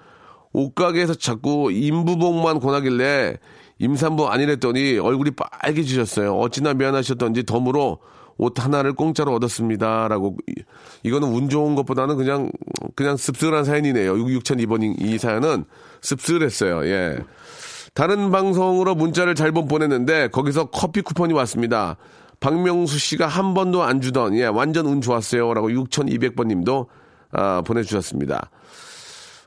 옷가게에서 0.53 1.15
자꾸 1.15 1.71
임부복만 1.71 2.61
권하길래 2.61 3.37
임산부 3.81 4.29
아니랬더니 4.29 4.99
얼굴이 4.99 5.31
빨개지셨어요. 5.33 6.37
어찌나 6.37 6.75
미안하셨던지 6.75 7.45
덤으로 7.45 7.99
옷 8.37 8.63
하나를 8.65 8.95
공짜로 8.95 9.35
얻었습니다 9.35 10.09
라고 10.09 10.37
이- 10.49 10.55
이거는 11.03 11.29
운 11.29 11.49
좋은 11.49 11.75
것보다는 11.75 12.17
그냥 12.17 12.51
그냥 12.95 13.17
씁쓸한 13.17 13.65
사연이네요. 13.65 14.15
6002번 14.15 14.95
이 15.01 15.19
사연은 15.19 15.65
씁쓸했어요. 16.03 16.87
예. 16.87 17.19
다른 17.93 18.31
방송으로 18.31 18.95
문자를 18.95 19.35
잘못 19.35 19.67
보냈는데 19.67 20.29
거기서 20.29 20.67
커피 20.67 21.01
쿠폰이 21.03 21.33
왔습니다. 21.35 21.97
박명수 22.39 22.99
씨가 22.99 23.27
한 23.27 23.53
번도 23.53 23.83
안 23.83 24.01
주던 24.01 24.35
예 24.37 24.47
완전 24.47 24.87
운 24.87 25.01
좋았어요 25.03 25.53
라고 25.53 25.69
6200번 25.69 26.47
님도 26.47 26.89
아, 27.33 27.63
보내주셨습니다. 27.67 28.51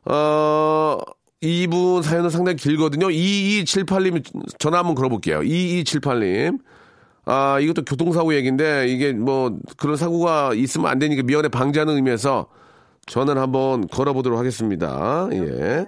어, 0.05 0.97
이분 1.43 2.01
사연은 2.01 2.29
상당히 2.29 2.55
길거든요. 2.55 3.07
2278님 3.07 4.23
전화 4.59 4.77
한번 4.77 4.95
걸어볼게요. 4.95 5.41
2278님. 5.41 6.59
아, 7.25 7.59
이것도 7.59 7.83
교통사고 7.83 8.33
얘기인데 8.33 8.87
이게 8.87 9.11
뭐 9.11 9.57
그런 9.77 9.97
사고가 9.97 10.51
있으면 10.53 10.87
안 10.89 10.99
되니까 10.99 11.23
미연에 11.23 11.49
방지하는 11.49 11.95
의미에서 11.95 12.47
전화를 13.07 13.41
한번 13.41 13.87
걸어보도록 13.89 14.39
하겠습니다. 14.39 15.27
예. 15.33 15.85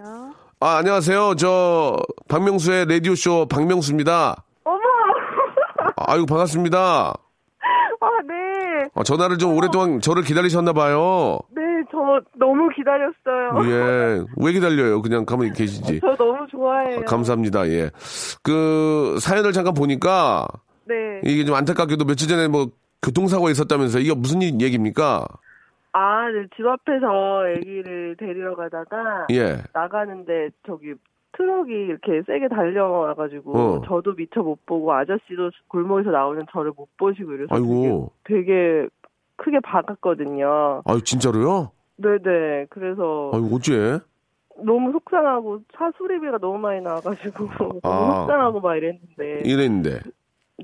아, 0.59 0.77
안녕하세요. 0.77 1.35
저 1.37 1.97
박명수의 2.27 2.87
라디오쇼 2.89 3.47
박명수입니다. 3.49 4.43
어머! 4.65 4.79
아유, 5.95 6.25
반갑습니다. 6.25 6.79
아, 8.01 8.07
네. 8.27 8.89
아, 8.93 9.03
전화를 9.03 9.37
좀 9.37 9.55
오랫동안 9.55 10.01
저를 10.01 10.23
기다리셨나 10.23 10.73
봐요. 10.73 11.39
네, 11.51 11.61
저 12.05 12.21
너무 12.37 12.69
기다렸어요. 12.69 13.71
예. 13.71 14.23
왜 14.37 14.51
기다려요? 14.51 15.01
그냥 15.01 15.25
가만히 15.25 15.51
계시지. 15.53 15.99
저 15.99 16.15
너무 16.15 16.45
좋아해요. 16.47 16.99
아, 16.99 17.03
감사합니다. 17.03 17.67
예. 17.69 17.89
그 18.43 19.17
사연을 19.19 19.51
잠깐 19.51 19.73
보니까 19.73 20.47
네. 20.85 21.21
이게 21.23 21.43
좀 21.45 21.55
안타깝게도 21.55 22.05
며칠 22.05 22.27
전에 22.27 22.47
뭐 22.47 22.67
교통사고가 23.01 23.49
있었다면서 23.51 23.99
이게 23.99 24.13
무슨 24.13 24.41
일- 24.41 24.61
얘기입니까? 24.61 25.25
아, 25.93 26.27
네, 26.29 26.45
집 26.55 26.65
앞에서 26.65 27.07
아기를 27.45 28.17
데리러 28.19 28.55
가다가 28.55 29.27
예. 29.31 29.57
나가는데 29.73 30.49
저기 30.67 30.93
트럭이 31.37 31.71
이렇게 31.71 32.21
세게 32.27 32.47
달려와가지고 32.49 33.57
어. 33.57 33.81
저도 33.85 34.13
미처 34.15 34.41
못 34.41 34.65
보고 34.65 34.93
아저씨도 34.93 35.51
골목에서 35.67 36.09
나오는 36.11 36.45
저를 36.51 36.71
못 36.75 36.87
보시고 36.97 37.33
이래서 37.33 37.53
아이고. 37.55 38.11
되게, 38.23 38.41
되게 38.43 38.87
크게 39.37 39.59
박았거든요. 39.61 40.81
아유, 40.85 41.01
진짜로요? 41.03 41.71
네네. 41.97 42.67
그래서 42.69 43.31
아유, 43.33 43.49
어째? 43.53 43.99
너무 44.63 44.91
속상하고 44.93 45.61
차 45.75 45.91
수리비가 45.97 46.37
너무 46.37 46.57
많이 46.59 46.81
나와가지고 46.81 47.47
너무 47.59 47.79
아. 47.83 48.21
속상하고 48.21 48.61
막 48.61 48.75
이랬는데 48.75 49.41
이랬는데. 49.45 49.99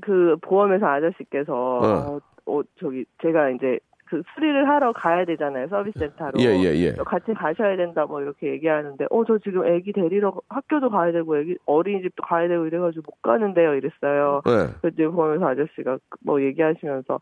그 0.00 0.36
보험회사 0.40 0.90
아저씨께서 0.90 1.52
어. 1.54 1.86
어, 1.86 2.20
어, 2.46 2.62
저기 2.80 3.04
제가 3.20 3.50
이제 3.50 3.78
그 4.06 4.22
수리를 4.34 4.68
하러 4.68 4.92
가야 4.92 5.24
되잖아요 5.24 5.68
서비스 5.68 5.98
센터로 5.98 6.32
예, 6.40 6.48
예, 6.62 6.74
예. 6.74 6.92
같이 6.92 7.32
가셔야 7.34 7.76
된다 7.76 8.04
뭐 8.06 8.20
이렇게 8.20 8.48
얘기하는데 8.52 9.06
어 9.10 9.24
저 9.24 9.38
지금 9.38 9.66
애기 9.66 9.92
데리러 9.92 10.34
학교도 10.50 10.90
가야 10.90 11.12
되고 11.12 11.36
애기 11.38 11.56
어린이집도 11.66 12.22
가야 12.22 12.48
되고 12.48 12.66
이래가지고 12.66 13.02
못 13.06 13.22
가는데요 13.22 13.74
이랬어요 13.74 14.42
예. 14.48 14.74
그때 14.82 15.06
보험회사 15.08 15.48
아저씨가 15.50 15.98
뭐 16.24 16.42
얘기하시면서 16.42 17.18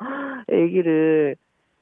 애기를 0.48 1.36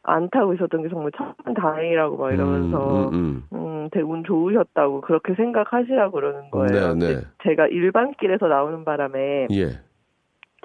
안 0.05 0.29
타고 0.31 0.55
있었던 0.55 0.83
게 0.83 0.89
정말 0.89 1.11
참 1.17 1.35
다행이라고 1.55 2.17
막 2.17 2.33
이러면서 2.33 3.09
음, 3.11 3.45
음, 3.53 3.57
음, 3.57 3.89
되게 3.91 4.03
운 4.05 4.25
좋으셨다고 4.25 5.03
그렇게 5.03 5.35
생각하시라고 5.35 6.13
그러는 6.13 6.51
거예요. 6.51 6.95
네, 6.95 7.15
네. 7.17 7.21
제가 7.45 7.67
일반 7.69 8.13
길에서 8.15 8.47
나오는 8.47 8.85
바람에 8.85 9.49
음. 9.51 9.55
예. 9.55 9.81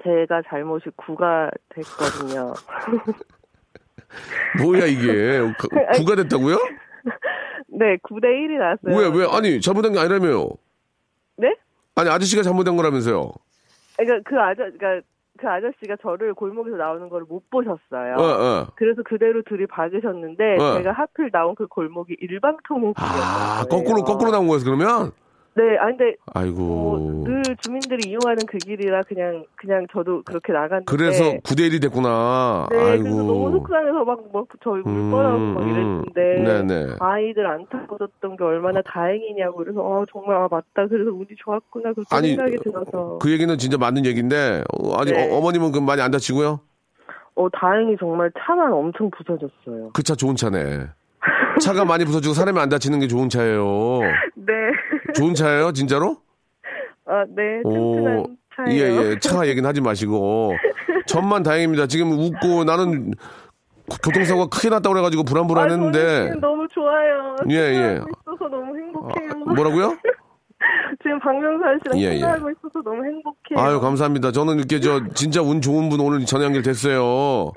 제가 0.02 0.42
잘못이 0.48 0.90
구가 0.96 1.50
됐거든요. 1.70 2.54
뭐야, 4.62 4.86
이게. 4.86 5.40
가- 5.40 5.68
구가 5.98 6.16
됐다고요? 6.16 6.56
네, 7.68 7.96
9대 8.02 8.24
1이 8.24 8.58
났어요. 8.58 8.96
왜, 8.96 9.08
왜? 9.20 9.26
아니, 9.30 9.60
잘못한 9.60 9.92
게 9.92 9.98
아니라며요. 9.98 10.48
네? 11.36 11.54
아니, 11.96 12.08
아저씨가 12.10 12.42
잘못한 12.42 12.76
거라면서요. 12.76 13.32
그러니까 13.96 14.28
그 14.28 14.40
아저, 14.40 14.64
그러니까 14.78 15.06
그 15.38 15.48
아저씨가 15.48 15.96
저를 16.02 16.34
골목에서 16.34 16.76
나오는 16.76 17.08
걸 17.08 17.24
못 17.24 17.48
보셨어요. 17.50 18.16
어, 18.16 18.22
어. 18.22 18.66
그래서 18.76 19.02
그대로 19.02 19.42
들이박으셨는데 19.42 20.56
어. 20.60 20.74
제가 20.78 20.92
하필 20.92 21.30
나온 21.30 21.54
그 21.54 21.66
골목이 21.66 22.16
일방통행길이었어요. 22.20 23.22
아, 23.22 23.64
거꾸로, 23.68 24.02
거꾸로 24.04 24.30
나온 24.30 24.46
거였어, 24.46 24.64
그러면? 24.64 25.12
네, 25.56 25.78
아 25.78 25.86
근데 25.86 26.16
아이고. 26.34 26.60
뭐, 26.62 27.24
늘 27.24 27.42
주민들이 27.62 28.10
이용하는 28.10 28.44
그 28.46 28.58
길이라 28.58 29.02
그냥 29.02 29.44
그냥 29.54 29.86
저도 29.92 30.22
그렇게 30.24 30.52
나갔는데 30.52 30.84
그래서 30.86 31.22
9대 31.44 31.68
1이 31.70 31.80
됐구나. 31.80 32.66
네, 32.70 32.76
아이고. 32.76 33.02
그래서 33.04 33.22
너무 33.22 33.50
속상해서 33.52 34.04
막뭐 34.04 34.46
저희 34.64 34.82
물 34.84 35.10
뻔하고 35.12 35.38
막 35.38 35.62
음, 35.62 36.02
이랬는데 36.12 36.64
네네. 36.66 36.96
아이들 36.98 37.46
안 37.46 37.64
타고 37.70 37.96
졌던 37.98 38.36
게 38.36 38.42
얼마나 38.42 38.82
다행이냐고 38.82 39.58
그래서 39.58 39.80
어 39.80 40.04
정말 40.10 40.36
아 40.38 40.48
맞다 40.50 40.88
그래서 40.88 41.10
운이 41.12 41.28
좋았구나 41.38 41.92
그렇게 41.92 42.16
아니, 42.16 42.28
생각이 42.34 42.56
들어서 42.64 43.18
그 43.18 43.30
얘기는 43.30 43.56
진짜 43.56 43.78
맞는 43.78 44.04
얘기인데, 44.06 44.64
어, 44.72 44.94
아니, 44.98 45.12
네. 45.12 45.30
어, 45.32 45.40
머님은그 45.40 45.78
많이 45.78 46.02
안 46.02 46.10
다치고요? 46.10 46.60
어 47.36 47.48
다행히 47.50 47.96
정말 47.98 48.32
차만 48.44 48.72
엄청 48.72 49.08
부서졌어요. 49.10 49.90
그 49.92 50.02
차 50.02 50.16
좋은 50.16 50.34
차네. 50.34 50.88
차가 51.60 51.84
많이 51.84 52.04
부서지고 52.04 52.34
사람이 52.34 52.58
안 52.58 52.68
다치는 52.68 52.98
게 52.98 53.06
좋은 53.06 53.28
차예요. 53.28 54.00
네. 54.34 54.52
좋은 55.14 55.34
차예요, 55.34 55.72
진짜로? 55.72 56.16
아, 57.06 57.24
네. 57.28 57.60
오, 57.64 58.24
차예요. 58.56 58.70
예, 58.70 59.10
예. 59.12 59.18
차 59.18 59.46
얘기는 59.46 59.66
하지 59.68 59.80
마시고. 59.80 60.54
천만 61.06 61.42
다행입니다. 61.42 61.86
지금 61.86 62.12
웃고 62.12 62.64
나는 62.64 63.12
교통사고가 64.02 64.46
크게 64.46 64.70
났다고 64.70 64.94
그래가지고 64.94 65.22
아, 65.22 65.24
불안불안했는데. 65.24 66.24
지금 66.26 66.40
너무 66.40 66.66
좋아요. 66.72 67.36
예, 67.50 67.56
예. 67.56 68.00
있어서 68.00 68.48
너무 68.50 68.76
행복해요. 68.76 69.34
뭐라고요? 69.54 69.98
지금 71.02 71.18
박명수 71.20 71.64
씨랑 71.84 71.98
예, 71.98 72.04
예. 72.14 72.18
생각하고 72.20 72.50
있어서 72.50 72.82
너무 72.82 73.04
행복해요. 73.04 73.58
아유, 73.58 73.80
감사합니다. 73.80 74.32
저는 74.32 74.58
이렇게 74.58 74.80
저 74.80 75.06
진짜 75.14 75.42
운 75.42 75.60
좋은 75.60 75.90
분 75.90 76.00
오늘 76.00 76.24
전화 76.24 76.46
연결 76.46 76.62
됐어요. 76.62 77.02
어, 77.04 77.52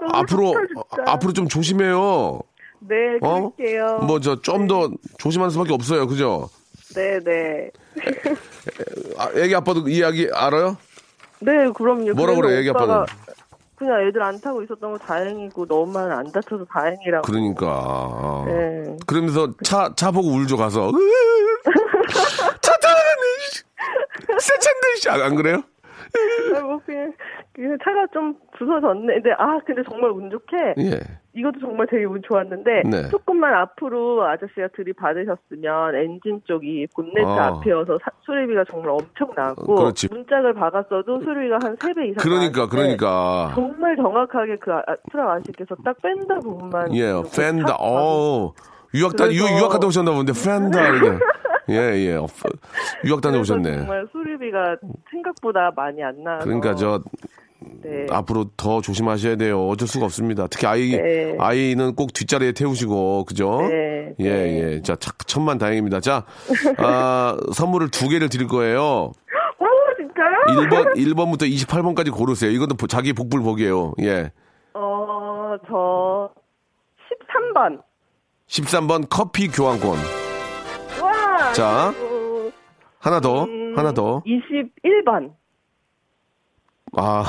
너무 0.00 0.10
앞으로, 0.12 0.52
좋다. 0.52 1.12
앞으로 1.12 1.32
좀 1.32 1.48
조심해요. 1.48 2.40
네, 2.80 2.96
어? 3.22 3.50
그럴게요. 3.56 3.98
뭐저 4.06 4.40
좀더 4.42 4.90
조심하는 5.18 5.50
수밖에 5.50 5.72
없어요. 5.72 6.06
그죠? 6.06 6.48
네, 6.94 7.18
네. 7.20 7.70
아, 9.18 9.30
애기 9.34 9.54
아빠도 9.54 9.88
이야기 9.88 10.28
알아요? 10.32 10.76
네, 11.40 11.70
그럼요. 11.74 12.12
뭐라 12.14 12.34
그래서 12.34 12.40
그래, 12.42 12.58
애기 12.58 12.70
아빠는? 12.70 13.04
그냥 13.76 14.06
애들 14.06 14.22
안 14.22 14.40
타고 14.40 14.62
있었던 14.62 14.92
거 14.92 14.98
다행이고 14.98 15.66
너만 15.66 16.12
안 16.12 16.30
다쳐서 16.30 16.64
다행이라고. 16.66 17.22
그러니까. 17.26 18.44
네. 18.46 18.96
그러면서 19.06 19.52
차, 19.64 19.92
차 19.96 20.10
보고 20.12 20.28
울죠, 20.28 20.56
가서. 20.56 20.92
차 24.38 24.58
차인데, 24.58 24.96
씨. 24.96 25.08
아, 25.08 25.14
안 25.24 25.34
그래요? 25.34 25.62
아, 26.56 26.60
뭐 26.60 26.78
그냥, 26.84 27.12
그냥 27.52 27.78
차가 27.82 28.06
좀 28.12 28.34
부서졌네. 28.58 29.14
근데 29.14 29.30
아 29.38 29.58
근데 29.66 29.82
정말 29.88 30.10
운 30.10 30.30
좋게 30.30 30.74
예. 30.78 31.00
이것도 31.34 31.60
정말 31.60 31.86
되게 31.86 32.04
운 32.04 32.20
좋았는데 32.22 32.82
네. 32.90 33.08
조금만 33.08 33.54
앞으로 33.54 34.22
아저씨가 34.26 34.68
들이받으셨으면 34.76 35.94
엔진 35.94 36.42
쪽이 36.44 36.86
본네트 36.94 37.26
아. 37.26 37.46
앞이어서 37.46 37.98
사- 38.02 38.10
수리비가 38.20 38.64
정말 38.70 38.90
엄청 38.90 39.30
나고 39.34 39.80
어. 39.80 39.92
문짝을 40.10 40.52
박았어도 40.54 41.20
수리비가 41.22 41.58
한 41.62 41.76
3배 41.76 42.10
이상 42.10 42.16
그러니까, 42.22 42.68
그러니까. 42.68 43.52
정말 43.54 43.96
정확하게 43.96 44.56
그 44.56 44.72
아, 44.72 44.82
트럭 45.10 45.30
아저씨께서 45.30 45.74
딱 45.82 45.96
뺀다 46.02 46.38
부분만 46.40 46.94
예, 46.94 47.06
탁어 47.12 47.22
유학 48.94 49.16
다, 49.16 49.24
그래서- 49.24 49.58
유학 49.58 49.70
갔다 49.70 49.86
오셨나 49.86 50.12
본데, 50.12 50.34
이게. 50.96 51.18
예, 51.70 51.76
예. 52.08 52.16
어, 52.16 52.26
유학 53.06 53.22
다녀오셨네. 53.22 53.78
정말 53.78 54.06
수리비가 54.12 54.76
생각보다 55.10 55.70
많이 55.74 56.02
안 56.02 56.22
나서 56.22 56.44
그러니까 56.44 56.74
저, 56.74 57.00
네. 57.82 58.06
앞으로 58.10 58.46
더 58.56 58.80
조심하셔야 58.80 59.36
돼요. 59.36 59.66
어쩔 59.68 59.86
수가 59.88 60.04
없습니다. 60.06 60.46
특히 60.48 60.66
아이, 60.66 60.90
네. 60.92 61.36
아이는 61.38 61.94
꼭 61.94 62.12
뒷자리에 62.12 62.52
태우시고, 62.52 63.24
그죠? 63.24 63.60
네, 63.68 64.14
예, 64.20 64.24
예. 64.76 64.82
자, 64.82 64.96
차- 64.96 65.12
천만 65.26 65.58
다행입니다. 65.58 66.00
자, 66.00 66.24
아, 66.78 67.36
선물을 67.54 67.90
두 67.90 68.08
개를 68.08 68.28
드릴 68.28 68.46
거예요. 68.48 69.12
오 69.58 69.66
진짜요? 69.96 70.68
1번, 70.68 70.94
1번부터 70.96 71.42
28번까지 71.50 72.12
고르세요. 72.12 72.50
이것도 72.50 72.74
보- 72.76 72.86
자기 72.86 73.12
복불복이에요. 73.12 73.94
예. 74.02 74.30
어, 74.74 75.56
저 75.68 76.30
13번. 77.54 77.82
13번 78.48 79.06
커피 79.08 79.48
교환권. 79.48 79.98
와. 81.02 81.52
자. 81.52 81.88
어, 81.96 82.50
하나 82.98 83.20
더, 83.20 83.44
음, 83.44 83.74
하나 83.76 83.92
더. 83.92 84.22
21번. 84.26 85.32
아, 86.96 87.24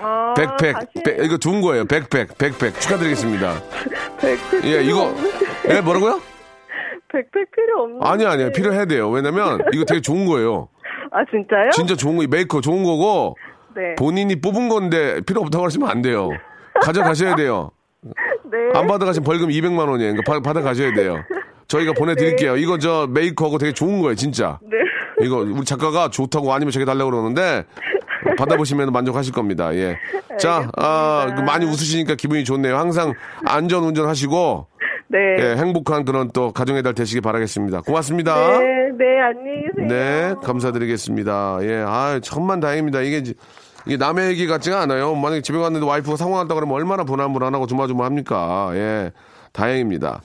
아, 0.00 0.34
백팩. 0.34 0.72
다시 0.72 0.86
백, 1.04 1.24
이거 1.24 1.36
좋은 1.36 1.60
거예요. 1.60 1.84
백팩, 1.84 2.38
백팩. 2.38 2.80
축하드리겠습니다. 2.80 3.54
백팩 4.20 4.64
예, 4.64 4.82
이거. 4.82 5.14
예, 5.68 5.80
뭐라고요? 5.80 6.20
백팩 7.12 7.50
필요 7.54 7.82
없는. 7.82 7.98
아니, 8.02 8.24
아니요. 8.24 8.50
필요해야 8.52 8.86
돼요. 8.86 9.10
왜냐면, 9.10 9.60
이거 9.72 9.84
되게 9.84 10.00
좋은 10.00 10.26
거예요. 10.26 10.68
아 11.12 11.24
진짜요? 11.30 11.70
진짜 11.72 11.96
좋은 11.96 12.16
거, 12.16 12.24
메이커 12.28 12.60
좋은 12.60 12.82
거고, 12.84 13.36
네. 13.74 13.94
본인이 13.96 14.40
뽑은 14.40 14.68
건데, 14.68 15.20
필요 15.22 15.40
없다고 15.42 15.64
하시면 15.66 15.88
안 15.90 16.02
돼요. 16.02 16.30
가져가셔야 16.82 17.34
돼요. 17.34 17.72
네. 18.50 18.58
안 18.74 18.86
받아가시면 18.86 19.24
벌금 19.24 19.48
200만 19.48 19.88
원이에요. 19.88 20.14
그러니까 20.14 20.40
받, 20.40 20.56
아가셔야 20.56 20.92
돼요. 20.94 21.22
저희가 21.68 21.92
보내드릴게요. 21.92 22.56
이거 22.56 22.78
저 22.78 23.06
메이커하고 23.10 23.58
되게 23.58 23.72
좋은 23.72 24.00
거예요, 24.00 24.14
진짜. 24.14 24.58
네. 24.62 24.78
이거 25.22 25.38
우리 25.38 25.64
작가가 25.64 26.08
좋다고 26.08 26.52
아니면 26.52 26.72
저게 26.72 26.84
달라고 26.84 27.10
그러는데 27.10 27.64
받아보시면 28.36 28.92
만족하실 28.92 29.32
겁니다. 29.32 29.74
예. 29.74 29.96
자, 30.38 30.70
아, 30.76 31.32
그 31.36 31.42
많이 31.42 31.64
웃으시니까 31.64 32.14
기분이 32.14 32.44
좋네요. 32.44 32.76
항상 32.76 33.14
안전 33.46 33.84
운전하시고 33.84 34.66
네. 35.08 35.18
예, 35.40 35.56
행복한 35.56 36.04
그런 36.04 36.30
또 36.32 36.52
가정의 36.52 36.82
달 36.82 36.94
되시기 36.94 37.20
바라겠습니다. 37.20 37.80
고맙습니다. 37.82 38.34
네, 38.34 38.90
네, 38.96 39.20
안녕히 39.20 39.62
계세요. 39.66 39.88
네, 39.88 40.34
감사드리겠습니다. 40.42 41.58
예, 41.62 41.84
아, 41.86 42.20
천만 42.22 42.60
다행입니다. 42.60 43.00
이게 43.00 43.22
이게 43.86 43.96
남의 43.96 44.28
얘기 44.28 44.46
같지가 44.46 44.80
않아요. 44.82 45.14
만약에 45.14 45.40
집에 45.42 45.58
갔는데 45.58 45.86
와이프가 45.86 46.16
상황한다 46.16 46.54
그러면 46.54 46.76
얼마나 46.76 47.04
불안불안하고 47.04 47.66
조마조마합니까? 47.66 48.70
예, 48.74 49.12
다행입니다. 49.52 50.20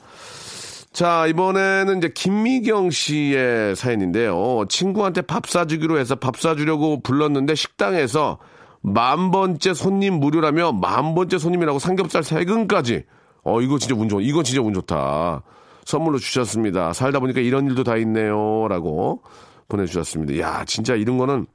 자, 0.96 1.26
이번에는 1.26 1.98
이제 1.98 2.08
김미경 2.08 2.88
씨의 2.88 3.76
사연인데요. 3.76 4.64
친구한테 4.70 5.20
밥 5.20 5.46
사주기로 5.46 5.98
해서 5.98 6.14
밥 6.14 6.38
사주려고 6.38 7.02
불렀는데 7.02 7.54
식당에서 7.54 8.38
만 8.80 9.30
번째 9.30 9.74
손님 9.74 10.14
무료라며 10.14 10.72
만 10.72 11.14
번째 11.14 11.36
손님이라고 11.36 11.78
삼겹살 11.78 12.24
세근까지. 12.24 13.04
어, 13.44 13.60
이거 13.60 13.78
진짜 13.78 13.94
운 13.94 14.08
좋, 14.08 14.22
이거 14.22 14.42
진짜 14.42 14.62
운 14.62 14.72
좋다. 14.72 15.42
선물로 15.84 16.16
주셨습니다. 16.16 16.94
살다 16.94 17.20
보니까 17.20 17.42
이런 17.42 17.66
일도 17.66 17.84
다 17.84 17.98
있네요. 17.98 18.66
라고 18.66 19.20
보내주셨습니다. 19.68 20.38
야, 20.38 20.64
진짜 20.64 20.94
이런 20.94 21.18
거는 21.18 21.46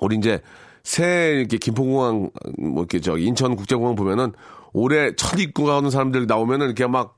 우리 0.00 0.14
이제 0.14 0.40
새 0.84 1.34
이렇게 1.36 1.58
김포공항 1.58 2.30
뭐 2.58 2.82
이렇게 2.82 3.00
저 3.00 3.18
인천국제공항 3.18 3.96
보면은 3.96 4.34
올해 4.72 5.16
첫 5.16 5.40
입국하는 5.40 5.90
사람들 5.90 6.28
나오면은 6.28 6.66
이렇게 6.66 6.86
막 6.86 7.17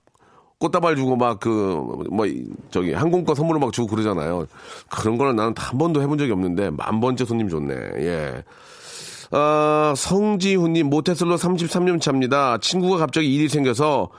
꽃다발 0.61 0.94
주고 0.96 1.16
막 1.16 1.40
그 1.40 1.49
뭐 2.11 2.27
저기 2.70 2.92
항공권 2.92 3.35
선물을 3.35 3.61
막 3.61 3.73
주고 3.73 3.88
그러잖아요. 3.88 4.46
그런 4.90 5.16
거는 5.18 5.35
나는 5.37 5.55
한 5.57 5.79
번도 5.79 6.03
해본 6.03 6.18
적이 6.18 6.33
없는데 6.33 6.70
만 6.70 7.01
번째 7.01 7.25
손님 7.25 7.49
좋네. 7.49 7.75
예. 7.99 8.44
아, 9.33 9.94
성지훈님 9.96 10.88
모태솔로 10.90 11.37
33년 11.37 12.01
차입니다. 12.01 12.59
친구가 12.59 12.99
갑자기 12.99 13.33
일이 13.35 13.49
생겨서 13.49 14.11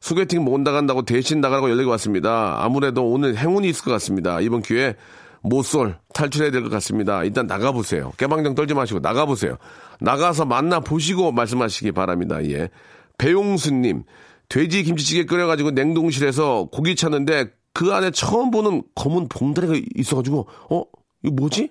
소개팅 0.00 0.44
못 0.44 0.60
나간다고 0.60 1.02
대신 1.02 1.40
나가라고 1.40 1.68
연락이 1.70 1.88
왔습니다. 1.88 2.56
아무래도 2.64 3.04
오늘 3.10 3.36
행운이 3.36 3.68
있을 3.68 3.84
것 3.84 3.90
같습니다. 3.92 4.40
이번 4.40 4.62
기회에 4.62 4.94
모쏠 5.42 5.98
탈출해야 6.14 6.50
될 6.50 6.62
것 6.62 6.70
같습니다. 6.70 7.24
일단 7.24 7.46
나가보세요. 7.46 8.12
깨방정 8.16 8.54
떨지 8.54 8.72
마시고 8.74 9.00
나가보세요. 9.00 9.56
나가서 10.00 10.44
만나 10.46 10.80
보시고 10.80 11.32
말씀하시기 11.32 11.92
바랍니다. 11.92 12.42
예. 12.48 12.70
배용수님, 13.18 14.04
돼지 14.50 14.82
김치찌개 14.82 15.24
끓여가지고 15.24 15.70
냉동실에서 15.70 16.68
고기 16.70 16.94
찾는데 16.96 17.46
그 17.72 17.92
안에 17.94 18.10
처음 18.10 18.50
보는 18.50 18.82
검은 18.96 19.28
봉다리가 19.28 19.74
있어가지고, 19.94 20.46
어? 20.70 20.82
이거 21.22 21.34
뭐지? 21.34 21.70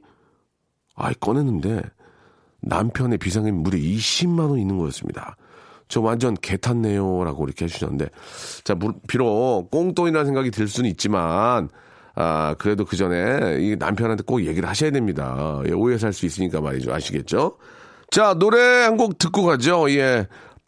아이, 0.96 1.14
꺼냈는데 1.20 1.82
남편의 2.62 3.18
비상금 3.20 3.56
무려 3.64 3.78
20만 3.78 4.50
원 4.50 4.60
있는 4.60 4.78
거였습니다. 4.78 5.36
저 5.90 6.02
완전 6.02 6.36
개 6.42 6.56
탔네요라고 6.56 7.46
이렇게 7.46 7.66
해주셨는데 7.66 8.10
자 8.64 8.76
물- 8.76 8.94
비록 9.08 9.70
꽁돈이라는 9.72 10.26
생각이 10.26 10.52
들 10.52 10.68
수는 10.68 10.90
있지만 10.92 11.68
아 12.16 12.54
그래도 12.60 12.86
그 12.86 12.96
전에 12.96 13.58
이 13.60 13.76
남편한테 13.78 14.24
꼭 14.26 14.46
얘기를 14.46 14.70
하셔야 14.70 14.92
됩니다. 14.92 15.62
예, 15.68 15.72
오해 15.72 15.98
살 15.98 16.14
수 16.14 16.26
있으니까 16.28 16.62
말이죠 16.62 16.94
아시겠죠? 16.94 17.58
자 18.12 18.36
노래 18.36 18.84
한 18.84 18.98
곡 18.98 19.18
듣고 19.18 19.44
가죠. 19.46 19.90
예 19.92 20.28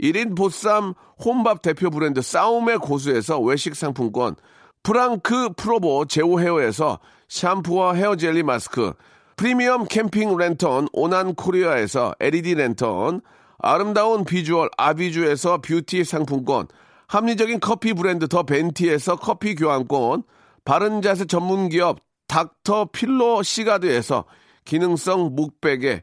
1인 0.00 0.36
보쌈 0.36 0.94
혼밥 1.24 1.62
대표 1.62 1.90
브랜드 1.90 2.20
싸움의 2.20 2.78
고수에서 2.78 3.40
외식 3.40 3.76
상품권, 3.76 4.36
프랑크 4.82 5.50
프로보 5.56 6.04
제오 6.04 6.40
헤어에서 6.40 6.98
샴푸와 7.28 7.94
헤어 7.94 8.16
젤리 8.16 8.42
마스크, 8.42 8.92
프리미엄 9.36 9.86
캠핑 9.86 10.36
랜턴 10.36 10.88
오난 10.92 11.34
코리아에서 11.34 12.14
LED 12.20 12.54
랜턴, 12.54 13.20
아름다운 13.58 14.24
비주얼 14.24 14.68
아비주에서 14.76 15.58
뷰티 15.58 16.04
상품권, 16.04 16.66
합리적인 17.06 17.60
커피 17.60 17.92
브랜드 17.92 18.28
더 18.28 18.42
벤티에서 18.42 19.16
커피 19.16 19.54
교환권, 19.54 20.24
바른 20.64 21.02
자세 21.02 21.24
전문 21.24 21.68
기업 21.68 21.98
닥터 22.28 22.86
필로 22.92 23.42
시가드에서 23.42 24.24
기능성 24.64 25.34
목베개, 25.34 26.02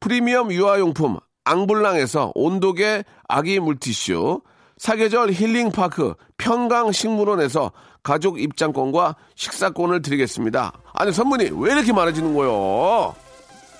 프리미엄 0.00 0.50
유아용품 0.50 1.18
앙블랑에서 1.44 2.32
온도계 2.34 3.04
아기 3.28 3.60
물티슈, 3.60 4.40
사계절 4.78 5.32
힐링파크 5.32 6.14
평강식물원에서 6.38 7.70
가족 8.02 8.40
입장권과 8.40 9.16
식사권을 9.34 10.00
드리겠습니다. 10.00 10.72
아니 10.94 11.12
선물이 11.12 11.50
왜 11.54 11.72
이렇게 11.72 11.92
많아지는 11.92 12.34
거요? 12.34 13.14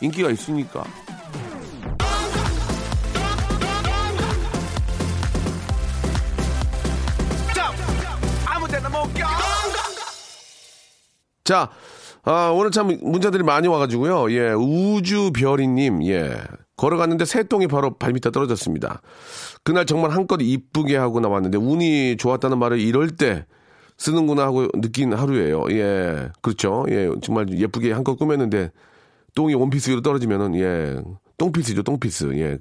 인기가 0.02 0.30
있으니까. 0.30 0.84
자, 11.44 11.68
아, 12.22 12.50
오늘 12.54 12.70
참 12.70 12.98
문자들이 13.00 13.42
많이 13.42 13.66
와가지고요. 13.68 14.32
예, 14.32 14.52
우주별이님, 14.52 16.04
예. 16.06 16.36
걸어갔는데 16.76 17.24
새똥이 17.24 17.66
바로 17.66 17.96
발밑에 17.98 18.30
떨어졌습니다. 18.32 19.02
그날 19.64 19.84
정말 19.86 20.10
한껏 20.12 20.40
이쁘게 20.40 20.96
하고 20.96 21.20
나왔는데 21.20 21.58
운이 21.58 22.16
좋았다는 22.16 22.58
말을 22.58 22.80
이럴 22.80 23.10
때 23.10 23.44
쓰는구나 23.98 24.44
하고 24.44 24.66
느낀 24.80 25.12
하루예요. 25.12 25.64
예, 25.70 26.30
그렇죠. 26.40 26.86
예, 26.88 27.10
정말 27.22 27.50
예쁘게 27.50 27.92
한껏 27.92 28.18
꾸몄는데 28.18 28.70
똥이 29.34 29.54
원피스 29.54 29.90
위로 29.90 30.00
떨어지면은 30.00 30.54
예, 30.56 31.02
똥피스죠, 31.36 31.82
똥피스. 31.82 32.32
예. 32.38 32.58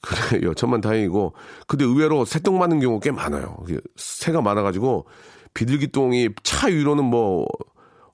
그래요. 0.00 0.54
천만 0.54 0.80
다행이고. 0.80 1.32
근데 1.66 1.84
의외로 1.84 2.24
새똥 2.24 2.58
맞는 2.58 2.80
경우 2.80 3.00
꽤 3.00 3.10
많아요. 3.10 3.56
이게 3.68 3.80
새가 3.96 4.42
많아가지고 4.42 5.06
비둘기 5.54 5.88
똥이 5.88 6.28
차 6.42 6.68
위로는 6.68 7.04
뭐 7.04 7.46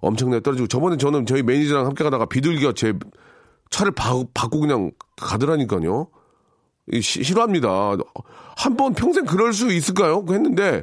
엄청나게 0.03 0.43
떨어지고 0.43 0.67
저번에 0.69 0.97
저는 0.99 1.25
저희 1.27 1.43
매니저랑 1.43 1.87
함께 1.87 2.05
가다가 2.05 2.27
비둘기가 2.27 2.73
제 2.75 2.93
차를 3.71 3.93
바, 3.93 4.23
받고 4.35 4.61
그냥 4.61 4.91
가더라니까요. 5.17 6.09
이 6.93 7.01
시- 7.01 7.23
싫어합니다. 7.23 7.97
한 8.57 8.77
번 8.77 8.93
평생 8.95 9.25
그럴 9.25 9.53
수 9.55 9.73
있을까요? 9.73 10.25
그 10.25 10.35
했는데 10.35 10.83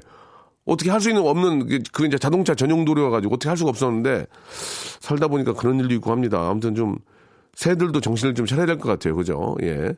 어떻게 0.65 0.89
할 0.89 0.99
수 1.01 1.10
있는 1.10 1.21
없는 1.25 1.67
그- 1.67 1.79
그 1.91 2.05
이제 2.05 2.17
자동차 2.17 2.55
전용 2.55 2.86
도로여 2.86 3.10
가지고 3.10 3.36
어떻게 3.36 3.49
할 3.49 3.58
수가 3.58 3.69
없었는데 3.69 4.25
살다 5.01 5.27
보니까 5.27 5.53
그런 5.53 5.79
일도 5.79 5.93
있고 5.95 6.12
합니다. 6.12 6.49
아무튼 6.49 6.73
좀 6.75 6.97
새들도 7.55 7.99
정신을 8.01 8.34
좀 8.36 8.45
차려야 8.45 8.65
될 8.65 8.77
것 8.79 8.88
같아요. 8.89 9.15
그죠? 9.15 9.55
예. 9.62 9.93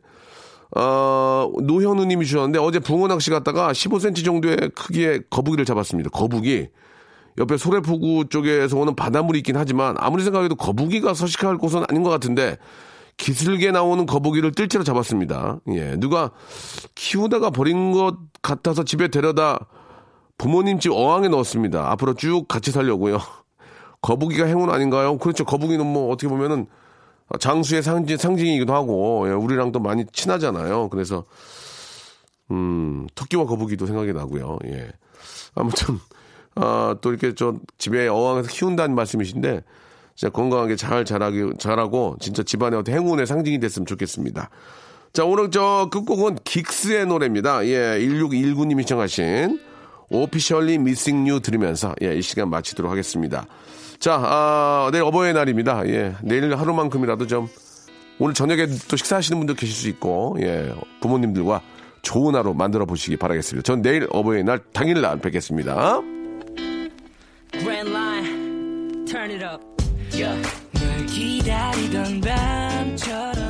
어, 0.75 1.51
노현우 1.62 2.05
님이 2.05 2.25
주셨는데 2.25 2.57
어제 2.60 2.79
붕어 2.79 3.07
낚시 3.07 3.29
갔다가 3.29 3.71
15cm 3.73 4.23
정도의 4.25 4.57
크기의 4.73 5.21
거북이를 5.29 5.65
잡았습니다. 5.65 6.10
거북이. 6.10 6.69
옆에 7.37 7.57
소래포구 7.57 8.25
쪽에서 8.29 8.77
오는 8.77 8.95
바닷물이 8.95 9.39
있긴 9.39 9.57
하지만 9.57 9.95
아무리 9.99 10.23
생각해도 10.23 10.55
거북이가 10.55 11.13
서식할 11.13 11.57
곳은 11.57 11.83
아닌 11.89 12.03
것 12.03 12.09
같은데 12.09 12.57
기슬게 13.17 13.71
나오는 13.71 14.05
거북이를 14.05 14.51
뜰채로 14.51 14.83
잡았습니다. 14.83 15.59
예. 15.69 15.95
누가 15.97 16.31
키우다가 16.95 17.51
버린 17.51 17.91
것 17.91 18.17
같아서 18.41 18.83
집에 18.83 19.07
데려다 19.09 19.67
부모님 20.37 20.79
집 20.79 20.91
어항에 20.91 21.27
넣었습니다. 21.27 21.91
앞으로 21.91 22.15
쭉 22.15 22.47
같이 22.47 22.71
살려고요. 22.71 23.19
거북이가 24.01 24.45
행운 24.45 24.71
아닌가요? 24.71 25.17
그렇죠. 25.19 25.45
거북이는 25.45 25.85
뭐 25.85 26.11
어떻게 26.11 26.27
보면은 26.27 26.65
장수의 27.39 27.83
상징, 27.83 28.17
상징이기도 28.17 28.73
하고, 28.73 29.25
예, 29.29 29.31
우리랑 29.31 29.71
또 29.71 29.79
많이 29.79 30.05
친하잖아요. 30.11 30.89
그래서, 30.89 31.23
음, 32.49 33.07
토끼와 33.15 33.45
거북이도 33.45 33.85
생각이 33.85 34.11
나고요. 34.11 34.57
예. 34.65 34.91
아무튼, 35.55 35.99
아, 36.55 36.95
또 37.01 37.11
이렇게 37.11 37.33
저 37.33 37.55
집에 37.77 38.07
어항에서 38.07 38.49
키운다는 38.49 38.95
말씀이신데, 38.95 39.63
진짜 40.15 40.31
건강하게 40.31 40.75
잘 40.75 41.05
자라기, 41.05 41.51
자라고, 41.57 42.17
진짜 42.19 42.43
집안의 42.43 42.79
어떤 42.79 42.95
행운의 42.95 43.25
상징이 43.25 43.59
됐으면 43.59 43.85
좋겠습니다. 43.85 44.49
자, 45.13 45.25
오늘 45.25 45.51
저 45.51 45.89
끝곡은 45.91 46.39
긱스의 46.43 47.05
노래입니다. 47.07 47.65
예, 47.67 47.99
1619님이 47.99 48.81
시청하신 48.81 49.59
Officially 50.10 50.77
Missing 50.77 51.23
You 51.23 51.39
들으면서, 51.39 51.95
예, 52.01 52.15
이 52.15 52.21
시간 52.21 52.49
마치도록 52.49 52.91
하겠습니다. 52.91 53.45
자, 53.99 54.19
아, 54.21 54.89
내일 54.91 55.03
어버이날입니다. 55.05 55.87
예, 55.87 56.15
내일 56.21 56.55
하루만큼이라도 56.55 57.27
좀 57.27 57.47
오늘 58.19 58.33
저녁에 58.33 58.67
또 58.87 58.97
식사하시는 58.97 59.37
분들 59.39 59.55
계실 59.55 59.73
수 59.75 59.89
있고, 59.89 60.37
예, 60.41 60.73
부모님들과 61.01 61.61
좋은 62.01 62.35
하루 62.35 62.53
만들어 62.53 62.85
보시기 62.85 63.17
바라겠습니다. 63.17 63.63
전 63.65 63.81
내일 63.81 64.07
어버이날 64.11 64.59
당일날 64.73 65.19
뵙겠습니다. 65.19 66.01
Grand 67.61 67.92
line, 67.92 69.04
turn 69.06 69.30
it 69.30 69.42
up. 69.42 69.62
Yeah. 70.12 70.37
널 70.72 71.06
기다리던 71.06 72.20
밤처럼 72.20 73.49